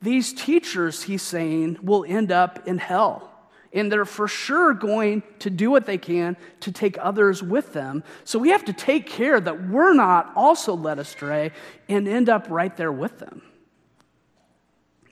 These 0.00 0.32
teachers, 0.34 1.02
he's 1.02 1.22
saying, 1.22 1.78
will 1.82 2.04
end 2.06 2.30
up 2.30 2.68
in 2.68 2.78
hell. 2.78 3.24
And 3.72 3.90
they're 3.90 4.04
for 4.04 4.28
sure 4.28 4.72
going 4.72 5.22
to 5.40 5.50
do 5.50 5.70
what 5.70 5.84
they 5.84 5.98
can 5.98 6.36
to 6.60 6.72
take 6.72 6.96
others 7.00 7.42
with 7.42 7.72
them. 7.72 8.04
So 8.24 8.38
we 8.38 8.50
have 8.50 8.64
to 8.66 8.72
take 8.72 9.06
care 9.06 9.40
that 9.40 9.68
we're 9.68 9.94
not 9.94 10.32
also 10.36 10.74
led 10.74 10.98
astray 10.98 11.52
and 11.88 12.08
end 12.08 12.28
up 12.28 12.46
right 12.48 12.74
there 12.76 12.92
with 12.92 13.18
them. 13.18 13.42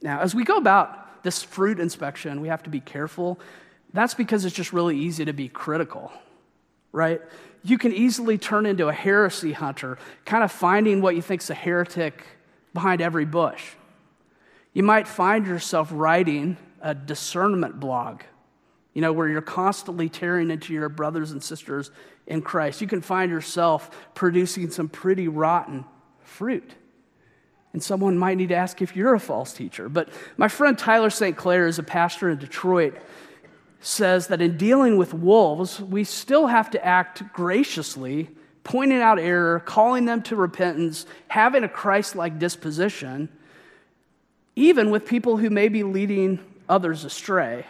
Now, 0.00 0.20
as 0.20 0.34
we 0.34 0.44
go 0.44 0.56
about 0.56 1.05
this 1.26 1.42
fruit 1.42 1.80
inspection, 1.80 2.40
we 2.40 2.46
have 2.48 2.62
to 2.62 2.70
be 2.70 2.78
careful. 2.78 3.38
That's 3.92 4.14
because 4.14 4.44
it's 4.44 4.54
just 4.54 4.72
really 4.72 4.96
easy 4.96 5.24
to 5.24 5.32
be 5.32 5.48
critical, 5.48 6.12
right? 6.92 7.20
You 7.64 7.78
can 7.78 7.92
easily 7.92 8.38
turn 8.38 8.64
into 8.64 8.86
a 8.86 8.92
heresy 8.92 9.52
hunter, 9.52 9.98
kind 10.24 10.44
of 10.44 10.52
finding 10.52 11.02
what 11.02 11.16
you 11.16 11.22
think's 11.22 11.50
a 11.50 11.54
heretic 11.54 12.22
behind 12.72 13.00
every 13.00 13.24
bush. 13.24 13.72
You 14.72 14.84
might 14.84 15.08
find 15.08 15.46
yourself 15.46 15.88
writing 15.92 16.58
a 16.80 16.94
discernment 16.94 17.80
blog, 17.80 18.20
you 18.94 19.02
know, 19.02 19.12
where 19.12 19.26
you're 19.26 19.42
constantly 19.42 20.08
tearing 20.08 20.50
into 20.52 20.72
your 20.72 20.88
brothers 20.88 21.32
and 21.32 21.42
sisters 21.42 21.90
in 22.28 22.40
Christ. 22.40 22.80
You 22.80 22.86
can 22.86 23.00
find 23.00 23.32
yourself 23.32 23.90
producing 24.14 24.70
some 24.70 24.88
pretty 24.88 25.26
rotten 25.26 25.86
fruit. 26.22 26.72
And 27.76 27.82
someone 27.82 28.16
might 28.16 28.38
need 28.38 28.48
to 28.48 28.54
ask 28.54 28.80
if 28.80 28.96
you're 28.96 29.12
a 29.12 29.20
false 29.20 29.52
teacher. 29.52 29.90
But 29.90 30.08
my 30.38 30.48
friend 30.48 30.78
Tyler 30.78 31.10
St. 31.10 31.36
Clair 31.36 31.66
is 31.66 31.78
a 31.78 31.82
pastor 31.82 32.30
in 32.30 32.38
Detroit 32.38 32.96
says 33.80 34.28
that 34.28 34.40
in 34.40 34.56
dealing 34.56 34.96
with 34.96 35.12
wolves, 35.12 35.78
we 35.78 36.02
still 36.02 36.46
have 36.46 36.70
to 36.70 36.82
act 36.82 37.22
graciously, 37.34 38.30
pointing 38.64 39.02
out 39.02 39.18
error, 39.18 39.60
calling 39.60 40.06
them 40.06 40.22
to 40.22 40.36
repentance, 40.36 41.04
having 41.28 41.64
a 41.64 41.68
Christ 41.68 42.16
like 42.16 42.38
disposition, 42.38 43.28
even 44.54 44.90
with 44.90 45.04
people 45.04 45.36
who 45.36 45.50
may 45.50 45.68
be 45.68 45.82
leading 45.82 46.38
others 46.70 47.04
astray. 47.04 47.66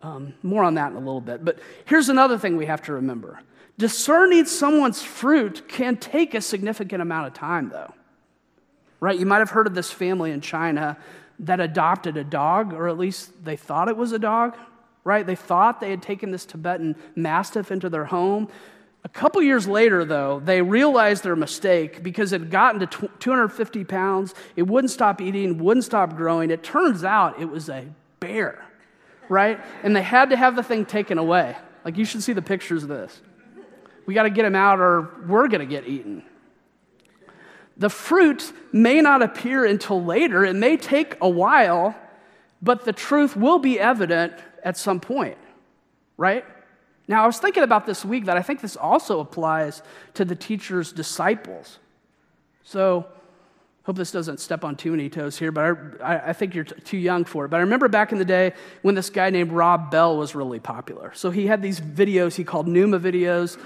Um, 0.00 0.32
more 0.42 0.64
on 0.64 0.76
that 0.76 0.90
in 0.90 0.96
a 0.96 1.00
little 1.00 1.20
bit. 1.20 1.44
But 1.44 1.58
here's 1.84 2.08
another 2.08 2.38
thing 2.38 2.56
we 2.56 2.64
have 2.64 2.80
to 2.84 2.94
remember 2.94 3.42
discerning 3.76 4.46
someone's 4.46 5.02
fruit 5.02 5.68
can 5.68 5.98
take 5.98 6.32
a 6.32 6.40
significant 6.40 7.02
amount 7.02 7.26
of 7.26 7.34
time, 7.34 7.68
though 7.68 7.92
right? 9.00 9.18
You 9.18 9.26
might 9.26 9.38
have 9.38 9.50
heard 9.50 9.66
of 9.66 9.74
this 9.74 9.90
family 9.90 10.30
in 10.30 10.40
China 10.40 10.96
that 11.40 11.60
adopted 11.60 12.16
a 12.16 12.24
dog, 12.24 12.72
or 12.72 12.88
at 12.88 12.98
least 12.98 13.44
they 13.44 13.56
thought 13.56 13.88
it 13.88 13.96
was 13.96 14.12
a 14.12 14.18
dog, 14.18 14.56
right? 15.04 15.26
They 15.26 15.36
thought 15.36 15.80
they 15.80 15.90
had 15.90 16.02
taken 16.02 16.30
this 16.30 16.44
Tibetan 16.44 16.96
Mastiff 17.14 17.70
into 17.70 17.88
their 17.88 18.06
home. 18.06 18.48
A 19.04 19.08
couple 19.08 19.40
years 19.40 19.68
later, 19.68 20.04
though, 20.04 20.40
they 20.44 20.60
realized 20.60 21.22
their 21.22 21.36
mistake 21.36 22.02
because 22.02 22.32
it 22.32 22.40
had 22.40 22.50
gotten 22.50 22.80
to 22.80 23.08
250 23.20 23.84
pounds. 23.84 24.34
It 24.56 24.62
wouldn't 24.62 24.90
stop 24.90 25.20
eating, 25.20 25.58
wouldn't 25.58 25.84
stop 25.84 26.16
growing. 26.16 26.50
It 26.50 26.64
turns 26.64 27.04
out 27.04 27.40
it 27.40 27.48
was 27.48 27.68
a 27.68 27.86
bear, 28.18 28.64
right? 29.28 29.60
And 29.84 29.94
they 29.94 30.02
had 30.02 30.30
to 30.30 30.36
have 30.36 30.56
the 30.56 30.64
thing 30.64 30.84
taken 30.84 31.16
away. 31.16 31.56
Like, 31.84 31.96
you 31.96 32.04
should 32.04 32.22
see 32.22 32.32
the 32.32 32.42
pictures 32.42 32.82
of 32.82 32.88
this. 32.88 33.20
We 34.04 34.14
got 34.14 34.24
to 34.24 34.30
get 34.30 34.44
him 34.44 34.56
out, 34.56 34.80
or 34.80 35.08
we're 35.26 35.48
going 35.48 35.60
to 35.60 35.66
get 35.66 35.86
eaten, 35.86 36.24
the 37.78 37.88
fruit 37.88 38.52
may 38.72 39.00
not 39.00 39.22
appear 39.22 39.64
until 39.64 40.04
later. 40.04 40.44
It 40.44 40.56
may 40.56 40.76
take 40.76 41.16
a 41.20 41.28
while, 41.28 41.94
but 42.60 42.84
the 42.84 42.92
truth 42.92 43.36
will 43.36 43.60
be 43.60 43.78
evident 43.78 44.32
at 44.64 44.76
some 44.76 44.98
point, 45.00 45.38
right? 46.16 46.44
Now, 47.06 47.22
I 47.22 47.26
was 47.26 47.38
thinking 47.38 47.62
about 47.62 47.86
this 47.86 48.04
week 48.04 48.26
that 48.26 48.36
I 48.36 48.42
think 48.42 48.60
this 48.60 48.76
also 48.76 49.20
applies 49.20 49.82
to 50.14 50.24
the 50.24 50.34
teacher's 50.34 50.92
disciples. 50.92 51.78
So, 52.64 53.06
hope 53.84 53.96
this 53.96 54.10
doesn't 54.10 54.40
step 54.40 54.64
on 54.64 54.76
too 54.76 54.90
many 54.90 55.08
toes 55.08 55.38
here, 55.38 55.50
but 55.50 56.02
I, 56.02 56.18
I 56.26 56.32
think 56.34 56.54
you're 56.54 56.64
t- 56.64 56.78
too 56.82 56.98
young 56.98 57.24
for 57.24 57.46
it. 57.46 57.48
But 57.48 57.56
I 57.56 57.60
remember 57.60 57.88
back 57.88 58.12
in 58.12 58.18
the 58.18 58.24
day 58.24 58.52
when 58.82 58.94
this 58.94 59.08
guy 59.08 59.30
named 59.30 59.52
Rob 59.52 59.90
Bell 59.90 60.18
was 60.18 60.34
really 60.34 60.60
popular. 60.60 61.12
So 61.14 61.30
he 61.30 61.46
had 61.46 61.62
these 61.62 61.80
videos 61.80 62.34
he 62.34 62.44
called 62.44 62.66
Nooma 62.66 63.00
videos, 63.00 63.58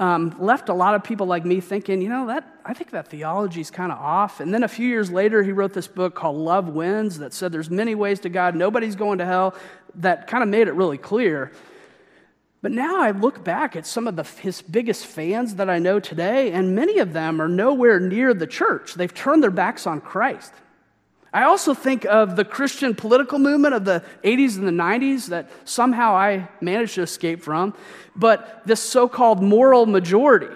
um, 0.00 0.34
left 0.38 0.68
a 0.68 0.74
lot 0.74 0.94
of 0.94 1.04
people 1.04 1.26
like 1.26 1.44
me 1.44 1.60
thinking, 1.60 2.02
you 2.02 2.08
know, 2.08 2.26
that 2.26 2.44
I 2.64 2.74
think 2.74 2.90
that 2.90 3.08
theology 3.08 3.60
is 3.60 3.70
kind 3.70 3.92
of 3.92 3.98
off. 3.98 4.40
And 4.40 4.52
then 4.52 4.64
a 4.64 4.68
few 4.68 4.88
years 4.88 5.10
later, 5.10 5.42
he 5.42 5.52
wrote 5.52 5.72
this 5.72 5.86
book 5.86 6.14
called 6.14 6.36
Love 6.36 6.68
Wins 6.68 7.18
that 7.18 7.32
said 7.32 7.52
there's 7.52 7.70
many 7.70 7.94
ways 7.94 8.20
to 8.20 8.28
God, 8.28 8.56
nobody's 8.56 8.96
going 8.96 9.18
to 9.18 9.26
hell. 9.26 9.54
That 9.96 10.26
kind 10.26 10.42
of 10.42 10.48
made 10.48 10.66
it 10.66 10.74
really 10.74 10.98
clear. 10.98 11.52
But 12.60 12.72
now 12.72 13.00
I 13.00 13.10
look 13.10 13.44
back 13.44 13.76
at 13.76 13.86
some 13.86 14.08
of 14.08 14.16
the, 14.16 14.22
his 14.22 14.62
biggest 14.62 15.06
fans 15.06 15.56
that 15.56 15.68
I 15.68 15.78
know 15.78 16.00
today, 16.00 16.50
and 16.52 16.74
many 16.74 16.98
of 16.98 17.12
them 17.12 17.40
are 17.40 17.48
nowhere 17.48 18.00
near 18.00 18.32
the 18.32 18.46
church. 18.46 18.94
They've 18.94 19.12
turned 19.12 19.42
their 19.42 19.50
backs 19.50 19.86
on 19.86 20.00
Christ. 20.00 20.52
I 21.34 21.42
also 21.42 21.74
think 21.74 22.04
of 22.04 22.36
the 22.36 22.44
Christian 22.44 22.94
political 22.94 23.40
movement 23.40 23.74
of 23.74 23.84
the 23.84 24.04
80s 24.22 24.56
and 24.56 24.68
the 24.68 24.70
90s 24.70 25.26
that 25.30 25.50
somehow 25.64 26.14
I 26.14 26.48
managed 26.60 26.94
to 26.94 27.02
escape 27.02 27.42
from, 27.42 27.74
but 28.14 28.62
this 28.64 28.80
so 28.80 29.08
called 29.08 29.42
moral 29.42 29.84
majority. 29.84 30.54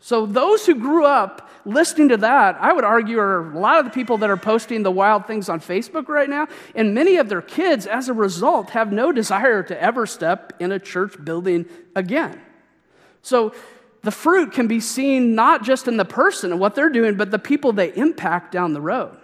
So, 0.00 0.24
those 0.24 0.64
who 0.64 0.76
grew 0.76 1.04
up 1.04 1.50
listening 1.66 2.08
to 2.08 2.16
that, 2.18 2.56
I 2.58 2.72
would 2.72 2.84
argue, 2.84 3.18
are 3.18 3.52
a 3.52 3.58
lot 3.58 3.80
of 3.80 3.84
the 3.84 3.90
people 3.90 4.16
that 4.18 4.30
are 4.30 4.38
posting 4.38 4.82
the 4.82 4.90
wild 4.90 5.26
things 5.26 5.50
on 5.50 5.60
Facebook 5.60 6.08
right 6.08 6.30
now. 6.30 6.48
And 6.74 6.94
many 6.94 7.16
of 7.16 7.28
their 7.28 7.42
kids, 7.42 7.86
as 7.86 8.08
a 8.08 8.14
result, 8.14 8.70
have 8.70 8.90
no 8.90 9.12
desire 9.12 9.62
to 9.64 9.82
ever 9.82 10.06
step 10.06 10.54
in 10.58 10.72
a 10.72 10.78
church 10.78 11.22
building 11.22 11.66
again. 11.94 12.40
So, 13.20 13.52
the 14.02 14.12
fruit 14.12 14.52
can 14.52 14.68
be 14.68 14.80
seen 14.80 15.34
not 15.34 15.64
just 15.64 15.86
in 15.86 15.98
the 15.98 16.06
person 16.06 16.52
and 16.52 16.60
what 16.60 16.74
they're 16.74 16.88
doing, 16.88 17.16
but 17.16 17.30
the 17.30 17.38
people 17.38 17.72
they 17.72 17.94
impact 17.94 18.52
down 18.52 18.72
the 18.72 18.80
road. 18.80 19.18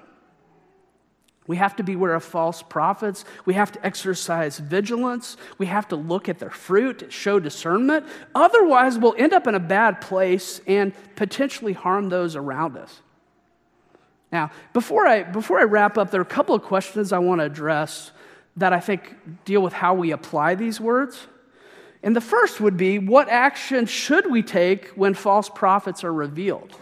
We 1.46 1.56
have 1.56 1.76
to 1.76 1.82
beware 1.82 2.14
of 2.14 2.24
false 2.24 2.62
prophets. 2.62 3.24
We 3.44 3.54
have 3.54 3.70
to 3.72 3.86
exercise 3.86 4.58
vigilance. 4.58 5.36
We 5.58 5.66
have 5.66 5.88
to 5.88 5.96
look 5.96 6.28
at 6.28 6.38
their 6.38 6.50
fruit, 6.50 7.12
show 7.12 7.38
discernment. 7.38 8.06
Otherwise, 8.34 8.98
we'll 8.98 9.14
end 9.18 9.34
up 9.34 9.46
in 9.46 9.54
a 9.54 9.60
bad 9.60 10.00
place 10.00 10.62
and 10.66 10.94
potentially 11.16 11.74
harm 11.74 12.08
those 12.08 12.34
around 12.34 12.78
us. 12.78 13.00
Now, 14.32 14.50
before 14.72 15.06
I, 15.06 15.22
before 15.22 15.60
I 15.60 15.64
wrap 15.64 15.98
up, 15.98 16.10
there 16.10 16.20
are 16.20 16.22
a 16.22 16.26
couple 16.26 16.54
of 16.54 16.62
questions 16.62 17.12
I 17.12 17.18
want 17.18 17.40
to 17.40 17.44
address 17.44 18.10
that 18.56 18.72
I 18.72 18.80
think 18.80 19.14
deal 19.44 19.60
with 19.60 19.72
how 19.72 19.94
we 19.94 20.12
apply 20.12 20.54
these 20.54 20.80
words. 20.80 21.26
And 22.02 22.16
the 22.16 22.20
first 22.20 22.60
would 22.60 22.76
be 22.76 22.98
what 22.98 23.28
action 23.28 23.86
should 23.86 24.30
we 24.30 24.42
take 24.42 24.88
when 24.88 25.14
false 25.14 25.48
prophets 25.48 26.04
are 26.04 26.12
revealed? 26.12 26.76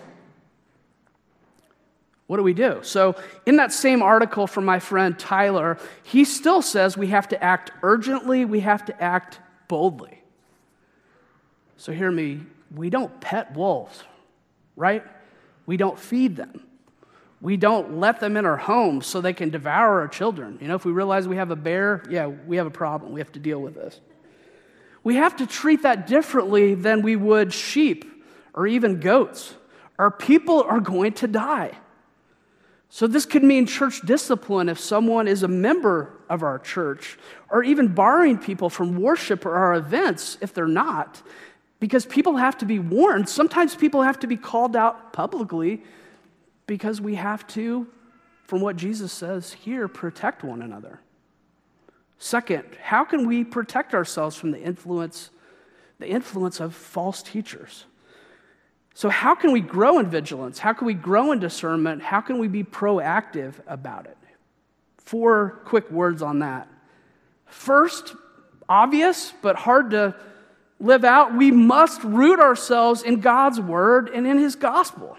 What 2.33 2.39
do 2.39 2.45
we 2.45 2.55
do? 2.55 2.79
So, 2.81 3.15
in 3.45 3.57
that 3.57 3.75
same 3.75 4.01
article 4.01 4.47
from 4.47 4.65
my 4.65 4.79
friend 4.79 5.19
Tyler, 5.19 5.77
he 6.03 6.25
still 6.25 6.63
says 6.63 6.97
we 6.97 7.09
have 7.09 7.29
to 7.29 7.45
act 7.45 7.73
urgently, 7.83 8.47
we 8.47 8.61
have 8.61 8.87
to 8.87 9.03
act 9.03 9.39
boldly. 9.69 10.23
So, 11.77 11.93
hear 11.93 12.11
me 12.11 12.41
we 12.75 12.89
don't 12.89 13.21
pet 13.21 13.55
wolves, 13.55 14.03
right? 14.77 15.05
We 15.67 15.77
don't 15.77 15.99
feed 15.99 16.37
them. 16.37 16.63
We 17.43 17.59
don't 17.59 17.99
let 18.01 18.19
them 18.19 18.39
in 18.39 18.47
our 18.47 18.57
homes 18.57 19.07
so 19.07 19.21
they 19.21 19.35
can 19.35 19.51
devour 19.51 20.01
our 20.01 20.09
children. 20.09 20.57
You 20.63 20.69
know, 20.69 20.75
if 20.75 20.87
we 20.87 20.93
realize 20.93 21.29
we 21.29 21.37
have 21.37 21.51
a 21.51 21.57
bear, 21.57 22.03
yeah, 22.09 22.29
we 22.29 22.57
have 22.57 22.67
a 22.67 22.71
problem. 22.71 23.13
We 23.13 23.21
have 23.21 23.33
to 23.33 23.41
deal 23.41 23.61
with 23.61 23.75
this. 23.75 24.01
We 25.05 25.17
have 25.17 25.37
to 25.37 25.47
treat 25.47 25.83
that 25.83 26.07
differently 26.07 26.77
than 26.77 27.03
we 27.03 27.15
would 27.15 27.53
sheep 27.53 28.25
or 28.55 28.67
even 28.67 29.01
goats. 29.01 29.55
Our 29.99 30.11
people 30.11 30.63
are 30.63 30.81
going 30.81 31.13
to 31.13 31.27
die. 31.27 31.77
So, 32.95 33.07
this 33.07 33.25
could 33.25 33.43
mean 33.43 33.65
church 33.65 34.03
discipline 34.03 34.69
if 34.69 34.79
someone 34.79 35.27
is 35.27 35.43
a 35.43 35.49
member 35.49 36.13
of 36.29 36.43
our 36.43 36.59
church, 36.59 37.17
or 37.49 37.65
even 37.65 37.95
barring 37.95 38.37
people 38.37 38.69
from 38.69 39.01
worship 39.01 39.47
or 39.47 39.55
our 39.55 39.73
events 39.73 40.37
if 40.43 40.53
they're 40.53 40.67
not, 40.67 41.23
because 41.81 42.05
people 42.05 42.37
have 42.37 42.59
to 42.59 42.67
be 42.67 42.79
warned. 42.79 43.31
Sometimes 43.31 43.75
people 43.75 44.03
have 44.03 44.19
to 44.19 44.27
be 44.27 44.37
called 44.37 44.77
out 44.77 45.15
publicly 45.15 45.83
because 46.67 47.01
we 47.01 47.15
have 47.15 47.47
to, 47.47 47.87
from 48.43 48.61
what 48.61 48.77
Jesus 48.77 49.11
says 49.11 49.55
here, 49.55 49.89
protect 49.89 50.45
one 50.45 50.61
another. 50.61 51.01
Second, 52.19 52.65
how 52.79 53.05
can 53.05 53.27
we 53.27 53.43
protect 53.43 53.95
ourselves 53.95 54.37
from 54.37 54.51
the 54.51 54.61
influence, 54.61 55.31
the 55.99 56.09
influence 56.09 56.61
of 56.61 56.75
false 56.75 57.23
teachers? 57.23 57.87
So, 58.95 59.09
how 59.09 59.35
can 59.35 59.53
we 59.53 59.61
grow 59.61 59.99
in 59.99 60.11
vigilance? 60.11 60.59
How 60.59 60.73
can 60.73 60.87
we 60.87 60.95
grow 60.95 61.33
in 61.33 61.39
discernment? 61.39 62.03
How 62.03 62.21
can 62.21 62.39
we 62.39 62.49
be 62.49 62.63
proactive 62.63 63.55
about 63.67 64.07
it? 64.07 64.17
Four 64.99 65.61
quick 65.65 65.91
words 65.91 66.23
on 66.23 66.41
that. 66.41 66.69
First, 67.47 68.15
obvious 68.69 69.33
but 69.43 69.57
hard 69.57 69.91
to 69.91 70.15
live 70.81 71.05
out, 71.05 71.35
we 71.35 71.51
must 71.51 72.03
root 72.03 72.41
ourselves 72.41 73.03
in 73.03 73.21
God's 73.21 73.61
word 73.61 74.11
and 74.13 74.27
in 74.27 74.39
his 74.39 74.57
gospel. 74.57 75.17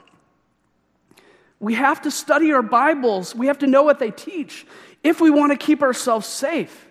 We 1.60 1.76
have 1.76 2.02
to 2.02 2.12
study 2.12 2.52
our 2.52 2.62
Bibles, 2.62 3.34
we 3.34 3.48
have 3.48 3.60
to 3.60 3.68
know 3.68 3.84
what 3.84 3.98
they 3.98 4.12
teach 4.12 4.68
if 5.04 5.22
we 5.22 5.30
want 5.30 5.52
to 5.54 5.58
keep 5.58 5.82
ourselves 5.82 6.28
safe. 6.28 6.88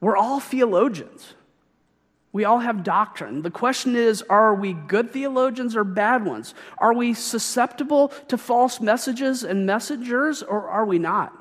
We're 0.00 0.16
all 0.16 0.40
theologians. 0.40 1.34
We 2.34 2.44
all 2.44 2.58
have 2.58 2.82
doctrine. 2.82 3.42
The 3.42 3.50
question 3.52 3.94
is 3.94 4.20
are 4.22 4.56
we 4.56 4.72
good 4.72 5.12
theologians 5.12 5.76
or 5.76 5.84
bad 5.84 6.24
ones? 6.24 6.52
Are 6.78 6.92
we 6.92 7.14
susceptible 7.14 8.08
to 8.26 8.36
false 8.36 8.80
messages 8.80 9.44
and 9.44 9.66
messengers, 9.66 10.42
or 10.42 10.68
are 10.68 10.84
we 10.84 10.98
not? 10.98 11.32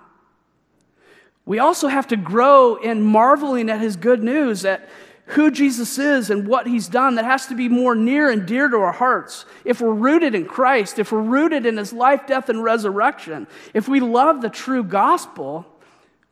We 1.47 1.57
also 1.57 1.87
have 1.87 2.05
to 2.09 2.15
grow 2.15 2.75
in 2.75 3.01
marveling 3.01 3.71
at 3.71 3.81
his 3.81 3.95
good 3.95 4.23
news, 4.23 4.65
at 4.65 4.87
who 5.25 5.49
Jesus 5.49 5.97
is 5.97 6.29
and 6.29 6.47
what 6.47 6.67
he's 6.67 6.89
done. 6.89 7.15
That 7.15 7.25
has 7.25 7.47
to 7.47 7.55
be 7.55 7.69
more 7.69 7.95
near 7.95 8.29
and 8.29 8.45
dear 8.45 8.69
to 8.69 8.77
our 8.77 8.91
hearts. 8.91 9.45
If 9.65 9.81
we're 9.81 9.95
rooted 9.95 10.35
in 10.35 10.45
Christ, 10.45 10.99
if 10.99 11.11
we're 11.11 11.21
rooted 11.21 11.65
in 11.65 11.75
his 11.75 11.91
life, 11.91 12.27
death, 12.27 12.49
and 12.49 12.63
resurrection, 12.63 13.47
if 13.73 13.87
we 13.87 13.99
love 13.99 14.43
the 14.43 14.49
true 14.49 14.83
gospel, 14.83 15.65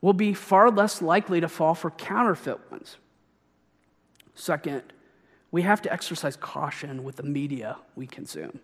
we'll 0.00 0.12
be 0.12 0.34
far 0.34 0.70
less 0.70 1.02
likely 1.02 1.40
to 1.40 1.48
fall 1.48 1.74
for 1.74 1.90
counterfeit 1.90 2.70
ones. 2.70 2.96
Second, 4.42 4.82
we 5.52 5.62
have 5.62 5.82
to 5.82 5.92
exercise 5.92 6.34
caution 6.34 7.04
with 7.04 7.14
the 7.14 7.22
media 7.22 7.76
we 7.94 8.08
consume. 8.08 8.58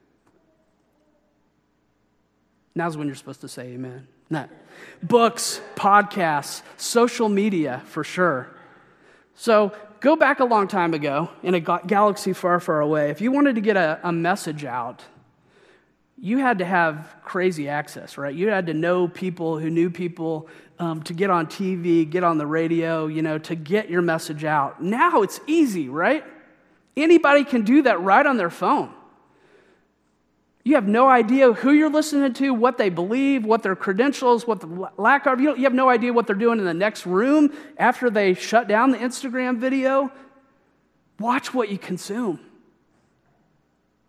Now's 2.75 2.97
when 2.97 3.07
you're 3.07 3.15
supposed 3.15 3.43
to 3.43 3.49
say 3.49 3.75
amen. 3.75 4.09
No. 4.29 4.49
Books, 5.05 5.61
podcasts, 5.77 6.63
social 6.77 7.29
media, 7.29 7.81
for 7.87 8.03
sure. 8.03 8.49
So 9.37 9.71
go 10.01 10.17
back 10.17 10.41
a 10.41 10.45
long 10.45 10.67
time 10.67 10.95
ago 10.95 11.31
in 11.45 11.55
a 11.55 11.61
galaxy 11.61 12.33
far, 12.33 12.59
far 12.59 12.81
away. 12.81 13.11
If 13.11 13.21
you 13.21 13.31
wanted 13.31 13.55
to 13.55 13.61
get 13.61 13.77
a, 13.77 14.01
a 14.03 14.11
message 14.11 14.65
out, 14.65 15.05
you 16.21 16.39
had 16.39 16.59
to 16.59 16.65
have 16.65 17.15
crazy 17.25 17.69
access, 17.69 18.19
right? 18.19 18.35
You 18.35 18.49
had 18.49 18.67
to 18.67 18.75
know 18.75 19.07
people 19.07 19.59
who 19.59 19.71
knew 19.71 19.89
people 19.89 20.49
um, 20.79 21.03
to 21.05 21.13
get 21.13 21.31
on 21.31 21.47
TV, 21.47 22.09
get 22.09 22.25
on 22.25 22.39
the 22.39 22.47
radio, 22.47 23.07
you 23.07 23.23
know, 23.23 23.39
to 23.39 23.55
get 23.55 23.89
your 23.89 24.03
message 24.03 24.45
out. 24.45 24.83
Now 24.83 25.23
it's 25.23 25.41
easy, 25.47 25.89
right? 25.89 26.25
Anybody 26.97 27.45
can 27.45 27.63
do 27.63 27.83
that 27.83 28.01
right 28.01 28.25
on 28.25 28.37
their 28.37 28.51
phone. 28.51 28.93
You 30.65 30.75
have 30.75 30.89
no 30.89 31.09
idea 31.09 31.53
who 31.53 31.71
you're 31.71 31.91
listening 31.91 32.33
to, 32.35 32.53
what 32.53 32.77
they 32.79 32.91
believe, 32.91 33.45
what 33.45 33.63
their 33.63 33.77
credentials, 33.77 34.47
what 34.47 34.61
the 34.61 34.91
lack 34.99 35.27
of. 35.27 35.41
You, 35.41 35.57
you 35.57 35.65
have 35.65 35.73
no 35.73 35.89
idea 35.89 36.13
what 36.13 36.27
they're 36.27 36.37
doing 36.37 36.59
in 36.59 36.65
the 36.65 36.75
next 36.75 37.07
room 37.07 37.57
after 37.79 38.11
they 38.11 38.35
shut 38.35 38.69
down 38.69 38.91
the 38.91 38.99
Instagram 38.99 39.59
video. 39.59 40.13
Watch 41.19 41.55
what 41.55 41.71
you 41.71 41.79
consume. 41.79 42.41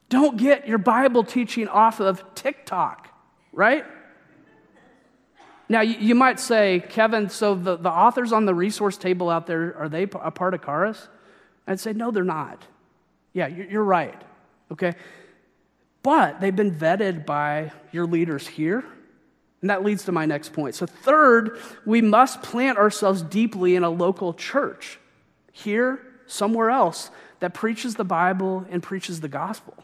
Don't 0.10 0.38
get 0.38 0.67
your 0.67 0.80
Bible 0.80 1.24
teaching 1.24 1.67
off 1.67 2.00
of 2.00 2.24
TikTok, 2.36 3.10
right? 3.54 3.86
Now, 5.72 5.82
you, 5.82 6.15
might 6.15 6.39
say, 6.39 6.84
Kevin, 6.89 7.30
so 7.30 7.54
the, 7.54 7.78
the 7.78 7.91
authors 7.91 8.34
on 8.34 8.45
the 8.45 8.56
resource 8.56 8.98
table 8.98 9.30
out 9.30 9.45
there, 9.45 9.78
are 9.78 9.88
they 9.88 10.04
a 10.04 10.32
part 10.32 10.56
of 10.56 10.65
Charis? 10.65 11.08
I'd 11.67 11.80
say, 11.80 11.93
no, 11.93 12.10
they're 12.10 12.24
not. 12.24 12.65
Yeah, 13.34 13.45
you're 13.45 13.84
right, 13.84 14.19
okay? 14.72 14.95
But 16.02 16.41
they've 16.41 16.56
been 16.56 16.74
vetted 16.74 17.28
by 17.28 17.72
your 17.91 18.08
leaders 18.08 18.48
here. 18.48 18.84
And 19.62 19.69
that 19.69 19.84
leads 19.84 20.06
to 20.06 20.12
my 20.12 20.26
next 20.26 20.54
point. 20.54 20.74
So, 20.74 20.88
third, 20.88 21.60
we 21.86 22.02
must 22.02 22.41
plant 22.41 22.80
ourselves 22.80 23.22
deeply 23.22 23.76
in 23.76 23.84
a 23.84 23.89
local 23.89 24.34
church, 24.34 24.98
here, 25.52 26.00
somewhere 26.26 26.72
else, 26.72 27.12
that 27.41 27.54
preaches 27.54 27.95
the 27.95 28.06
Bible 28.06 28.65
and 28.72 28.82
preaches 28.82 29.22
the 29.22 29.28
gospel. 29.28 29.76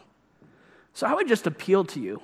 So, 0.96 1.06
I 1.06 1.12
would 1.12 1.28
just 1.28 1.46
appeal 1.46 1.84
to 1.84 2.00
you. 2.00 2.22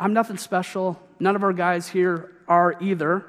I'm 0.00 0.14
nothing 0.14 0.38
special. 0.38 0.98
None 1.20 1.36
of 1.36 1.42
our 1.42 1.52
guys 1.52 1.86
here 1.86 2.32
are 2.48 2.74
either. 2.80 3.22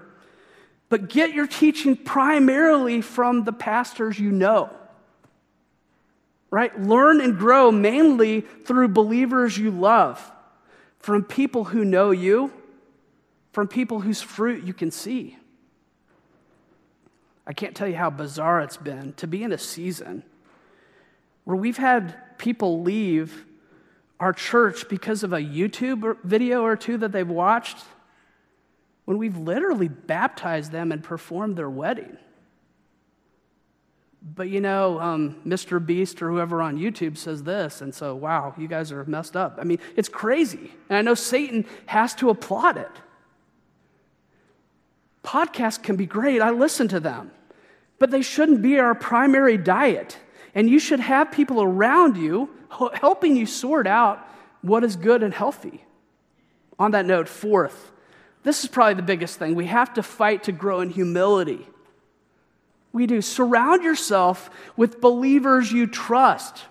But 0.87 1.09
get 1.09 1.33
your 1.33 1.47
teaching 1.47 1.97
primarily 1.97 3.01
from 3.01 3.43
the 3.43 3.51
pastors 3.51 4.17
you 4.17 4.31
know. 4.31 4.69
Right? 6.49 6.81
Learn 6.81 7.19
and 7.19 7.37
grow 7.37 7.69
mainly 7.69 8.39
through 8.39 8.87
believers 8.87 9.57
you 9.57 9.69
love, 9.69 10.31
from 10.99 11.25
people 11.25 11.65
who 11.65 11.83
know 11.83 12.11
you, 12.11 12.53
from 13.51 13.67
people 13.67 13.99
whose 13.99 14.21
fruit 14.21 14.63
you 14.63 14.73
can 14.73 14.91
see. 14.91 15.35
I 17.45 17.51
can't 17.51 17.75
tell 17.75 17.89
you 17.89 17.97
how 17.97 18.11
bizarre 18.11 18.61
it's 18.61 18.77
been 18.77 19.11
to 19.17 19.27
be 19.27 19.43
in 19.43 19.51
a 19.51 19.57
season 19.57 20.23
where 21.43 21.57
we've 21.57 21.75
had 21.75 22.37
people 22.37 22.81
leave 22.81 23.43
our 24.19 24.33
church 24.33 24.89
because 24.89 25.23
of 25.23 25.33
a 25.33 25.39
YouTube 25.39 26.17
video 26.23 26.63
or 26.63 26.75
two 26.75 26.97
that 26.97 27.11
they've 27.11 27.27
watched 27.27 27.77
when 29.05 29.17
we've 29.17 29.37
literally 29.37 29.87
baptized 29.87 30.71
them 30.71 30.91
and 30.91 31.03
performed 31.03 31.55
their 31.55 31.69
wedding. 31.69 32.17
But 34.35 34.49
you 34.49 34.59
know, 34.59 34.99
um, 34.99 35.37
Mr. 35.45 35.83
Beast 35.83 36.21
or 36.21 36.29
whoever 36.29 36.61
on 36.61 36.77
YouTube 36.77 37.17
says 37.17 37.43
this, 37.43 37.81
and 37.81 37.93
so, 37.93 38.15
wow, 38.15 38.53
you 38.57 38.67
guys 38.67 38.91
are 38.91 39.05
messed 39.05 39.37
up. 39.37 39.57
I 39.61 39.63
mean, 39.63 39.79
it's 39.95 40.09
crazy. 40.09 40.71
And 40.89 40.97
I 40.97 41.01
know 41.01 41.13
Satan 41.13 41.65
has 41.85 42.13
to 42.15 42.29
applaud 42.29 42.77
it. 42.77 42.91
Podcasts 45.23 45.81
can 45.81 45.95
be 45.95 46.05
great, 46.05 46.41
I 46.41 46.49
listen 46.49 46.87
to 46.89 46.99
them, 46.99 47.31
but 47.99 48.11
they 48.11 48.21
shouldn't 48.21 48.61
be 48.61 48.79
our 48.79 48.95
primary 48.95 49.57
diet. 49.57 50.17
And 50.57 50.67
you 50.67 50.79
should 50.79 50.99
have 50.99 51.31
people 51.31 51.61
around 51.61 52.17
you 52.17 52.49
helping 52.95 53.35
you 53.35 53.45
sort 53.45 53.85
out 53.85 54.27
what 54.63 54.83
is 54.83 54.95
good 54.95 55.21
and 55.21 55.31
healthy. 55.31 55.85
On 56.79 56.89
that 56.91 57.05
note, 57.05 57.29
fourth, 57.29 57.91
this 58.41 58.63
is 58.63 58.69
probably 58.71 58.95
the 58.95 59.03
biggest 59.03 59.37
thing. 59.37 59.53
We 59.53 59.67
have 59.67 59.93
to 59.93 60.01
fight 60.01 60.45
to 60.45 60.51
grow 60.51 60.81
in 60.81 60.89
humility. 60.89 61.67
We 62.91 63.05
do. 63.05 63.21
Surround 63.21 63.83
yourself 63.83 64.49
with 64.75 64.99
believers 64.99 65.71
you 65.71 65.85
trust. 65.85 66.63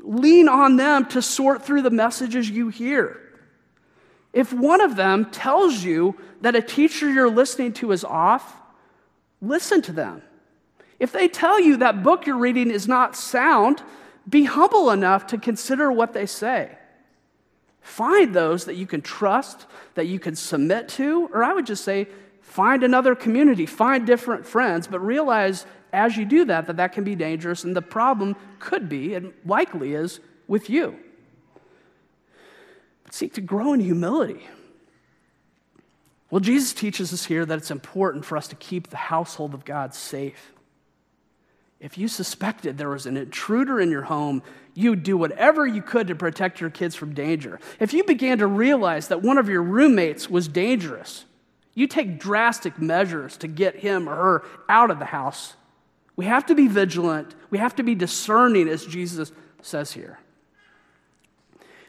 Lean 0.00 0.48
on 0.48 0.74
them 0.74 1.06
to 1.10 1.22
sort 1.22 1.64
through 1.64 1.82
the 1.82 1.90
messages 1.90 2.50
you 2.50 2.68
hear. 2.68 3.20
If 4.32 4.52
one 4.52 4.80
of 4.80 4.96
them 4.96 5.30
tells 5.30 5.84
you 5.84 6.16
that 6.40 6.56
a 6.56 6.62
teacher 6.62 7.08
you're 7.08 7.30
listening 7.30 7.74
to 7.74 7.92
is 7.92 8.02
off, 8.02 8.60
listen 9.40 9.82
to 9.82 9.92
them. 9.92 10.22
If 10.98 11.12
they 11.12 11.28
tell 11.28 11.60
you 11.60 11.76
that 11.78 12.02
book 12.02 12.26
you're 12.26 12.38
reading 12.38 12.70
is 12.70 12.88
not 12.88 13.16
sound, 13.16 13.82
be 14.28 14.44
humble 14.44 14.90
enough 14.90 15.26
to 15.28 15.38
consider 15.38 15.92
what 15.92 16.12
they 16.12 16.26
say. 16.26 16.76
Find 17.80 18.34
those 18.34 18.64
that 18.64 18.74
you 18.74 18.86
can 18.86 19.02
trust, 19.02 19.66
that 19.94 20.06
you 20.06 20.18
can 20.18 20.34
submit 20.34 20.88
to, 20.90 21.30
or 21.32 21.44
I 21.44 21.52
would 21.52 21.66
just 21.66 21.84
say, 21.84 22.08
find 22.40 22.82
another 22.82 23.14
community, 23.14 23.66
find 23.66 24.06
different 24.06 24.46
friends, 24.46 24.86
but 24.86 25.00
realize 25.00 25.66
as 25.92 26.16
you 26.16 26.24
do 26.24 26.44
that, 26.46 26.66
that 26.66 26.78
that 26.78 26.92
can 26.92 27.04
be 27.04 27.14
dangerous, 27.14 27.62
and 27.62 27.76
the 27.76 27.82
problem 27.82 28.34
could 28.58 28.88
be, 28.88 29.14
and 29.14 29.32
likely 29.44 29.94
is, 29.94 30.20
with 30.48 30.68
you. 30.68 30.98
But 33.04 33.14
seek 33.14 33.34
to 33.34 33.40
grow 33.40 33.72
in 33.72 33.80
humility. 33.80 34.46
Well, 36.30 36.40
Jesus 36.40 36.72
teaches 36.72 37.12
us 37.12 37.26
here 37.26 37.46
that 37.46 37.58
it's 37.58 37.70
important 37.70 38.24
for 38.24 38.36
us 38.36 38.48
to 38.48 38.56
keep 38.56 38.88
the 38.88 38.96
household 38.96 39.54
of 39.54 39.64
God 39.64 39.94
safe. 39.94 40.52
If 41.78 41.98
you 41.98 42.08
suspected 42.08 42.78
there 42.78 42.88
was 42.88 43.06
an 43.06 43.16
intruder 43.16 43.80
in 43.80 43.90
your 43.90 44.02
home, 44.02 44.42
you'd 44.74 45.02
do 45.02 45.16
whatever 45.16 45.66
you 45.66 45.82
could 45.82 46.08
to 46.08 46.14
protect 46.14 46.60
your 46.60 46.70
kids 46.70 46.94
from 46.94 47.14
danger. 47.14 47.60
If 47.78 47.92
you 47.92 48.02
began 48.04 48.38
to 48.38 48.46
realize 48.46 49.08
that 49.08 49.22
one 49.22 49.38
of 49.38 49.48
your 49.48 49.62
roommates 49.62 50.30
was 50.30 50.48
dangerous, 50.48 51.26
you 51.74 51.86
take 51.86 52.18
drastic 52.18 52.80
measures 52.80 53.36
to 53.38 53.48
get 53.48 53.76
him 53.76 54.08
or 54.08 54.14
her 54.14 54.44
out 54.68 54.90
of 54.90 54.98
the 54.98 55.04
house. 55.04 55.54
We 56.16 56.24
have 56.24 56.46
to 56.46 56.54
be 56.54 56.66
vigilant. 56.66 57.34
We 57.50 57.58
have 57.58 57.76
to 57.76 57.82
be 57.82 57.94
discerning, 57.94 58.68
as 58.68 58.86
Jesus 58.86 59.30
says 59.60 59.92
here. 59.92 60.18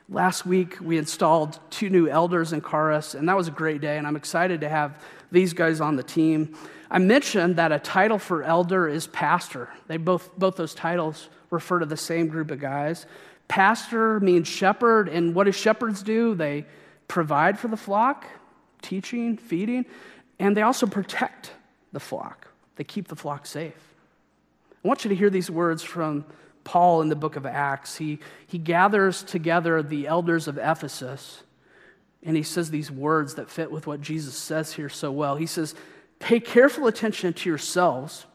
Last 0.09 0.45
week, 0.45 0.77
we 0.81 0.97
installed 0.97 1.59
two 1.69 1.89
new 1.89 2.09
elders 2.09 2.51
in 2.51 2.61
Charis, 2.61 3.13
and 3.13 3.27
that 3.29 3.37
was 3.37 3.47
a 3.47 3.51
great 3.51 3.79
day, 3.79 3.97
and 3.97 4.05
I'm 4.05 4.15
excited 4.17 4.61
to 4.61 4.69
have 4.69 5.01
these 5.31 5.53
guys 5.53 5.79
on 5.79 5.95
the 5.95 6.03
team. 6.03 6.57
I 6.89 6.99
mentioned 6.99 7.57
that 7.57 7.71
a 7.71 7.79
title 7.79 8.19
for 8.19 8.43
elder 8.43 8.87
is 8.87 9.07
pastor. 9.07 9.69
They 9.87 9.97
both, 9.97 10.37
both 10.37 10.55
those 10.55 10.73
titles 10.73 11.29
refer 11.49 11.79
to 11.79 11.85
the 11.85 11.97
same 11.97 12.27
group 12.27 12.51
of 12.51 12.59
guys. 12.59 13.05
Pastor 13.47 14.19
means 14.19 14.47
shepherd, 14.47 15.09
and 15.09 15.33
what 15.35 15.45
do 15.45 15.51
shepherds 15.51 16.03
do? 16.03 16.35
They 16.35 16.65
provide 17.07 17.59
for 17.59 17.67
the 17.67 17.77
flock, 17.77 18.25
teaching, 18.81 19.37
feeding, 19.37 19.85
and 20.39 20.55
they 20.55 20.61
also 20.61 20.85
protect 20.85 21.51
the 21.91 21.99
flock. 21.99 22.47
They 22.75 22.83
keep 22.83 23.07
the 23.07 23.15
flock 23.15 23.45
safe. 23.45 23.93
I 24.83 24.87
want 24.87 25.03
you 25.03 25.09
to 25.09 25.15
hear 25.15 25.29
these 25.29 25.49
words 25.49 25.83
from 25.83 26.25
Paul 26.63 27.01
in 27.01 27.09
the 27.09 27.15
book 27.15 27.35
of 27.35 27.45
Acts. 27.45 27.97
He, 27.97 28.19
he 28.45 28.57
gathers 28.57 29.23
together 29.23 29.81
the 29.81 30.07
elders 30.07 30.47
of 30.47 30.57
Ephesus 30.57 31.43
and 32.23 32.35
he 32.35 32.43
says 32.43 32.69
these 32.69 32.91
words 32.91 33.35
that 33.35 33.49
fit 33.49 33.71
with 33.71 33.87
what 33.87 34.01
Jesus 34.01 34.35
says 34.35 34.73
here 34.73 34.89
so 34.89 35.11
well. 35.11 35.35
He 35.35 35.45
says, 35.45 35.75
Pay 36.19 36.39
careful 36.39 36.87
attention 36.87 37.33
to 37.33 37.49
yourselves 37.49 38.25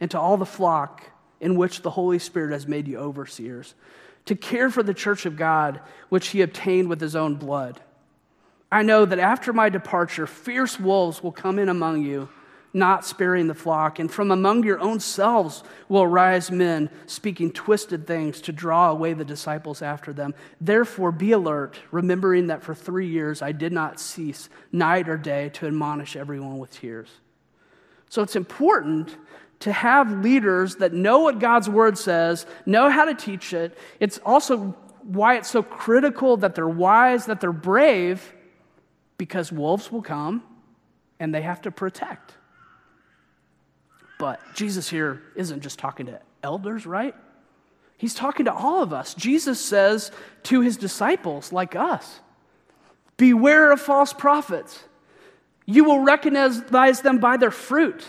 and 0.00 0.10
to 0.10 0.18
all 0.18 0.36
the 0.36 0.46
flock 0.46 1.04
in 1.40 1.56
which 1.56 1.82
the 1.82 1.90
Holy 1.90 2.18
Spirit 2.18 2.52
has 2.52 2.66
made 2.66 2.86
you 2.86 2.98
overseers, 2.98 3.74
to 4.26 4.36
care 4.36 4.70
for 4.70 4.82
the 4.82 4.94
church 4.94 5.26
of 5.26 5.36
God, 5.36 5.80
which 6.08 6.28
he 6.28 6.40
obtained 6.40 6.88
with 6.88 7.00
his 7.00 7.16
own 7.16 7.34
blood. 7.34 7.80
I 8.70 8.82
know 8.82 9.04
that 9.04 9.18
after 9.18 9.52
my 9.52 9.68
departure, 9.68 10.26
fierce 10.26 10.78
wolves 10.78 11.22
will 11.22 11.32
come 11.32 11.58
in 11.58 11.68
among 11.68 12.02
you 12.02 12.28
not 12.74 13.04
sparing 13.04 13.46
the 13.46 13.54
flock. 13.54 13.98
And 13.98 14.10
from 14.10 14.30
among 14.30 14.64
your 14.64 14.80
own 14.80 15.00
selves 15.00 15.62
will 15.88 16.02
arise 16.02 16.50
men 16.50 16.90
speaking 17.06 17.52
twisted 17.52 18.06
things 18.06 18.40
to 18.42 18.52
draw 18.52 18.90
away 18.90 19.12
the 19.12 19.24
disciples 19.24 19.82
after 19.82 20.12
them. 20.12 20.34
Therefore, 20.60 21.12
be 21.12 21.32
alert, 21.32 21.78
remembering 21.90 22.46
that 22.48 22.62
for 22.62 22.74
three 22.74 23.08
years 23.08 23.42
I 23.42 23.52
did 23.52 23.72
not 23.72 24.00
cease 24.00 24.48
night 24.70 25.08
or 25.08 25.16
day 25.16 25.50
to 25.50 25.66
admonish 25.66 26.16
everyone 26.16 26.58
with 26.58 26.70
tears. 26.70 27.10
So 28.12 28.20
it's 28.20 28.36
important 28.36 29.16
to 29.60 29.72
have 29.72 30.22
leaders 30.22 30.76
that 30.76 30.92
know 30.92 31.20
what 31.20 31.38
God's 31.38 31.66
word 31.66 31.96
says, 31.96 32.44
know 32.66 32.90
how 32.90 33.06
to 33.06 33.14
teach 33.14 33.54
it. 33.54 33.78
It's 34.00 34.18
also 34.18 34.76
why 35.02 35.36
it's 35.36 35.48
so 35.48 35.62
critical 35.62 36.36
that 36.36 36.54
they're 36.54 36.68
wise, 36.68 37.24
that 37.24 37.40
they're 37.40 37.52
brave, 37.52 38.34
because 39.16 39.50
wolves 39.50 39.90
will 39.90 40.02
come 40.02 40.42
and 41.20 41.34
they 41.34 41.40
have 41.40 41.62
to 41.62 41.70
protect. 41.70 42.34
But 44.18 44.40
Jesus 44.52 44.90
here 44.90 45.22
isn't 45.34 45.62
just 45.62 45.78
talking 45.78 46.04
to 46.04 46.20
elders, 46.42 46.84
right? 46.84 47.14
He's 47.96 48.12
talking 48.12 48.44
to 48.44 48.52
all 48.52 48.82
of 48.82 48.92
us. 48.92 49.14
Jesus 49.14 49.58
says 49.58 50.12
to 50.42 50.60
his 50.60 50.76
disciples, 50.76 51.50
like 51.50 51.74
us, 51.74 52.20
Beware 53.16 53.72
of 53.72 53.80
false 53.80 54.12
prophets. 54.12 54.84
You 55.72 55.84
will 55.84 56.00
recognize 56.00 57.00
them 57.00 57.18
by 57.18 57.38
their 57.38 57.50
fruit. 57.50 58.04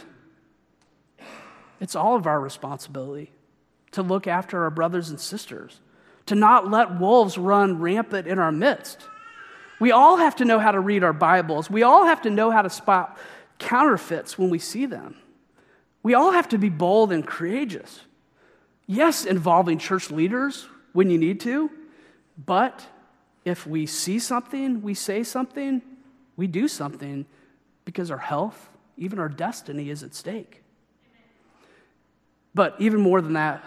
It's 1.79 1.95
all 1.95 2.17
of 2.17 2.27
our 2.27 2.39
responsibility 2.39 3.31
to 3.91 4.03
look 4.03 4.27
after 4.27 4.63
our 4.63 4.69
brothers 4.69 5.09
and 5.09 5.17
sisters, 5.19 5.79
to 6.25 6.35
not 6.35 6.69
let 6.69 6.99
wolves 6.99 7.37
run 7.37 7.79
rampant 7.79 8.27
in 8.27 8.37
our 8.37 8.51
midst. 8.51 8.99
We 9.79 9.91
all 9.91 10.17
have 10.17 10.35
to 10.37 10.45
know 10.45 10.59
how 10.59 10.71
to 10.71 10.79
read 10.81 11.05
our 11.05 11.13
Bibles. 11.13 11.69
We 11.69 11.83
all 11.83 12.05
have 12.05 12.21
to 12.23 12.29
know 12.29 12.51
how 12.51 12.63
to 12.63 12.69
spot 12.69 13.17
counterfeits 13.59 14.37
when 14.37 14.49
we 14.49 14.59
see 14.59 14.85
them. 14.85 15.15
We 16.01 16.15
all 16.15 16.31
have 16.31 16.49
to 16.49 16.57
be 16.57 16.69
bold 16.69 17.13
and 17.13 17.25
courageous. 17.25 18.01
Yes, 18.87 19.23
involving 19.23 19.77
church 19.77 20.11
leaders 20.11 20.67
when 20.91 21.09
you 21.09 21.17
need 21.17 21.39
to, 21.41 21.71
but 22.45 22.85
if 23.45 23.65
we 23.65 23.85
see 23.85 24.19
something, 24.19 24.81
we 24.81 24.93
say 24.93 25.23
something, 25.23 25.81
we 26.35 26.47
do 26.47 26.67
something 26.67 27.25
because 27.85 28.11
our 28.11 28.17
health, 28.17 28.69
even 28.97 29.19
our 29.19 29.29
destiny 29.29 29.89
is 29.89 30.03
at 30.03 30.15
stake. 30.15 30.61
But 32.55 32.75
even 32.79 33.01
more 33.01 33.21
than 33.21 33.33
that, 33.33 33.63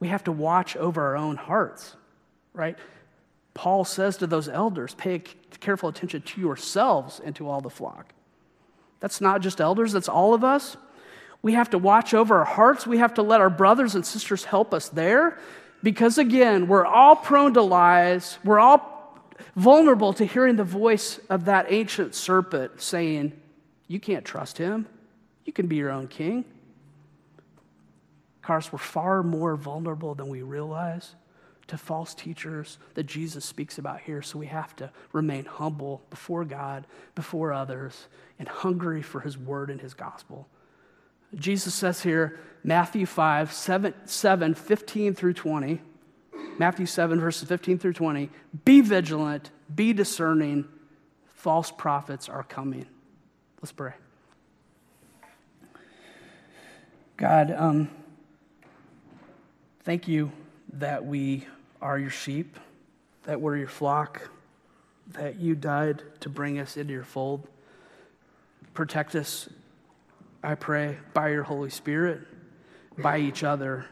we 0.00 0.08
have 0.08 0.24
to 0.24 0.32
watch 0.32 0.76
over 0.76 1.02
our 1.02 1.16
own 1.16 1.36
hearts, 1.36 1.96
right? 2.52 2.78
Paul 3.52 3.84
says 3.84 4.16
to 4.18 4.26
those 4.26 4.48
elders, 4.48 4.94
pay 4.94 5.22
careful 5.60 5.88
attention 5.88 6.22
to 6.22 6.40
yourselves 6.40 7.20
and 7.24 7.36
to 7.36 7.48
all 7.48 7.60
the 7.60 7.70
flock. 7.70 8.12
That's 9.00 9.20
not 9.20 9.42
just 9.42 9.60
elders, 9.60 9.92
that's 9.92 10.08
all 10.08 10.34
of 10.34 10.44
us. 10.44 10.76
We 11.42 11.52
have 11.52 11.70
to 11.70 11.78
watch 11.78 12.14
over 12.14 12.38
our 12.38 12.44
hearts. 12.46 12.86
We 12.86 12.98
have 12.98 13.14
to 13.14 13.22
let 13.22 13.42
our 13.42 13.50
brothers 13.50 13.94
and 13.94 14.04
sisters 14.04 14.44
help 14.44 14.72
us 14.72 14.88
there. 14.88 15.38
Because 15.82 16.16
again, 16.16 16.68
we're 16.68 16.86
all 16.86 17.16
prone 17.16 17.52
to 17.52 17.60
lies. 17.60 18.38
We're 18.42 18.58
all 18.58 19.20
vulnerable 19.54 20.14
to 20.14 20.24
hearing 20.24 20.56
the 20.56 20.64
voice 20.64 21.20
of 21.28 21.44
that 21.44 21.66
ancient 21.68 22.14
serpent 22.14 22.80
saying, 22.80 23.38
You 23.86 24.00
can't 24.00 24.24
trust 24.24 24.58
him. 24.58 24.86
You 25.44 25.52
can 25.52 25.66
be 25.66 25.76
your 25.76 25.90
own 25.90 26.08
king. 26.08 26.44
Of 28.36 28.46
course, 28.46 28.72
we're 28.72 28.78
far 28.78 29.22
more 29.22 29.56
vulnerable 29.56 30.14
than 30.14 30.28
we 30.28 30.42
realize 30.42 31.14
to 31.66 31.78
false 31.78 32.14
teachers 32.14 32.78
that 32.94 33.04
Jesus 33.04 33.44
speaks 33.44 33.78
about 33.78 34.00
here. 34.00 34.20
So 34.22 34.38
we 34.38 34.46
have 34.46 34.76
to 34.76 34.90
remain 35.12 35.44
humble 35.46 36.02
before 36.10 36.44
God, 36.44 36.86
before 37.14 37.52
others, 37.52 38.08
and 38.38 38.48
hungry 38.48 39.02
for 39.02 39.20
his 39.20 39.38
word 39.38 39.70
and 39.70 39.80
his 39.80 39.94
gospel. 39.94 40.46
Jesus 41.34 41.74
says 41.74 42.02
here, 42.02 42.38
Matthew 42.62 43.06
5, 43.06 43.52
7, 43.52 43.94
7 44.04 44.54
15 44.54 45.14
through 45.14 45.32
20. 45.32 45.80
Matthew 46.58 46.86
7, 46.86 47.20
verses 47.20 47.48
15 47.48 47.78
through 47.78 47.94
20. 47.94 48.30
Be 48.64 48.80
vigilant, 48.80 49.50
be 49.74 49.92
discerning. 49.92 50.66
False 51.34 51.70
prophets 51.70 52.28
are 52.28 52.44
coming. 52.44 52.86
Let's 53.64 53.72
pray. 53.72 53.92
God, 57.16 57.50
um, 57.50 57.88
thank 59.84 60.06
you 60.06 60.30
that 60.74 61.06
we 61.06 61.46
are 61.80 61.98
your 61.98 62.10
sheep, 62.10 62.58
that 63.22 63.40
we're 63.40 63.56
your 63.56 63.68
flock, 63.68 64.28
that 65.12 65.36
you 65.36 65.54
died 65.54 66.02
to 66.20 66.28
bring 66.28 66.58
us 66.58 66.76
into 66.76 66.92
your 66.92 67.04
fold. 67.04 67.48
Protect 68.74 69.14
us 69.14 69.48
I 70.42 70.56
pray, 70.56 70.98
by 71.14 71.30
your 71.30 71.44
Holy 71.44 71.70
Spirit, 71.70 72.20
by 72.98 73.16
each 73.16 73.44
other. 73.44 73.86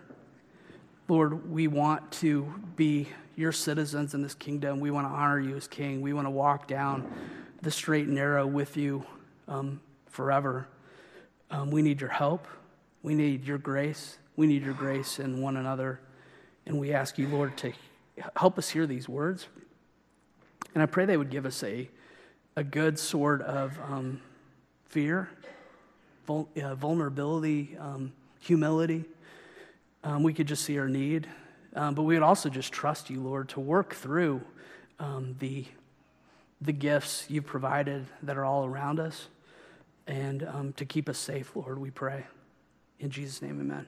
Lord, 1.08 1.50
we 1.50 1.66
want 1.66 2.12
to 2.20 2.52
be 2.76 3.08
your 3.36 3.52
citizens 3.52 4.12
in 4.12 4.20
this 4.20 4.34
kingdom. 4.34 4.80
We 4.80 4.90
want 4.90 5.06
to 5.06 5.10
honor 5.14 5.40
you 5.40 5.56
as 5.56 5.66
king. 5.66 6.02
We 6.02 6.12
want 6.12 6.26
to 6.26 6.30
walk 6.30 6.68
down 6.68 7.10
the 7.62 7.70
straight 7.70 8.04
and 8.04 8.14
narrow 8.14 8.46
with 8.46 8.76
you 8.76 9.06
um, 9.48 9.80
forever. 10.06 10.68
Um, 11.50 11.70
we 11.70 11.82
need 11.82 12.00
your 12.00 12.10
help. 12.10 12.46
We 13.02 13.14
need 13.14 13.44
your 13.44 13.58
grace. 13.58 14.18
We 14.36 14.46
need 14.46 14.64
your 14.64 14.74
grace 14.74 15.18
in 15.18 15.40
one 15.40 15.56
another. 15.56 16.00
And 16.66 16.78
we 16.78 16.92
ask 16.92 17.18
you, 17.18 17.28
Lord, 17.28 17.56
to 17.58 17.72
help 18.36 18.58
us 18.58 18.68
hear 18.70 18.86
these 18.86 19.08
words. 19.08 19.48
And 20.74 20.82
I 20.82 20.86
pray 20.86 21.04
they 21.04 21.16
would 21.16 21.30
give 21.30 21.44
us 21.44 21.62
a, 21.62 21.88
a 22.56 22.64
good 22.64 22.98
sort 22.98 23.42
of 23.42 23.78
um, 23.80 24.20
fear 24.86 25.28
vul- 26.26 26.48
uh, 26.62 26.74
vulnerability, 26.74 27.76
um, 27.78 28.12
humility. 28.40 29.04
Um, 30.04 30.22
we 30.22 30.32
could 30.32 30.46
just 30.46 30.64
see 30.64 30.78
our 30.78 30.88
need. 30.88 31.28
Um, 31.74 31.94
but 31.94 32.02
we 32.02 32.14
would 32.14 32.22
also 32.22 32.48
just 32.48 32.72
trust 32.72 33.10
you, 33.10 33.20
Lord, 33.20 33.48
to 33.50 33.60
work 33.60 33.94
through 33.94 34.42
the, 35.38 35.64
the 36.62 36.72
gifts 36.72 37.26
you've 37.28 37.46
provided 37.46 38.06
that 38.22 38.36
are 38.36 38.44
all 38.44 38.64
around 38.64 39.00
us 39.00 39.28
and 40.06 40.42
um, 40.44 40.72
to 40.74 40.84
keep 40.84 41.08
us 41.08 41.18
safe, 41.18 41.54
Lord, 41.56 41.78
we 41.78 41.90
pray. 41.90 42.24
In 42.98 43.10
Jesus' 43.10 43.42
name, 43.42 43.60
amen. 43.60 43.86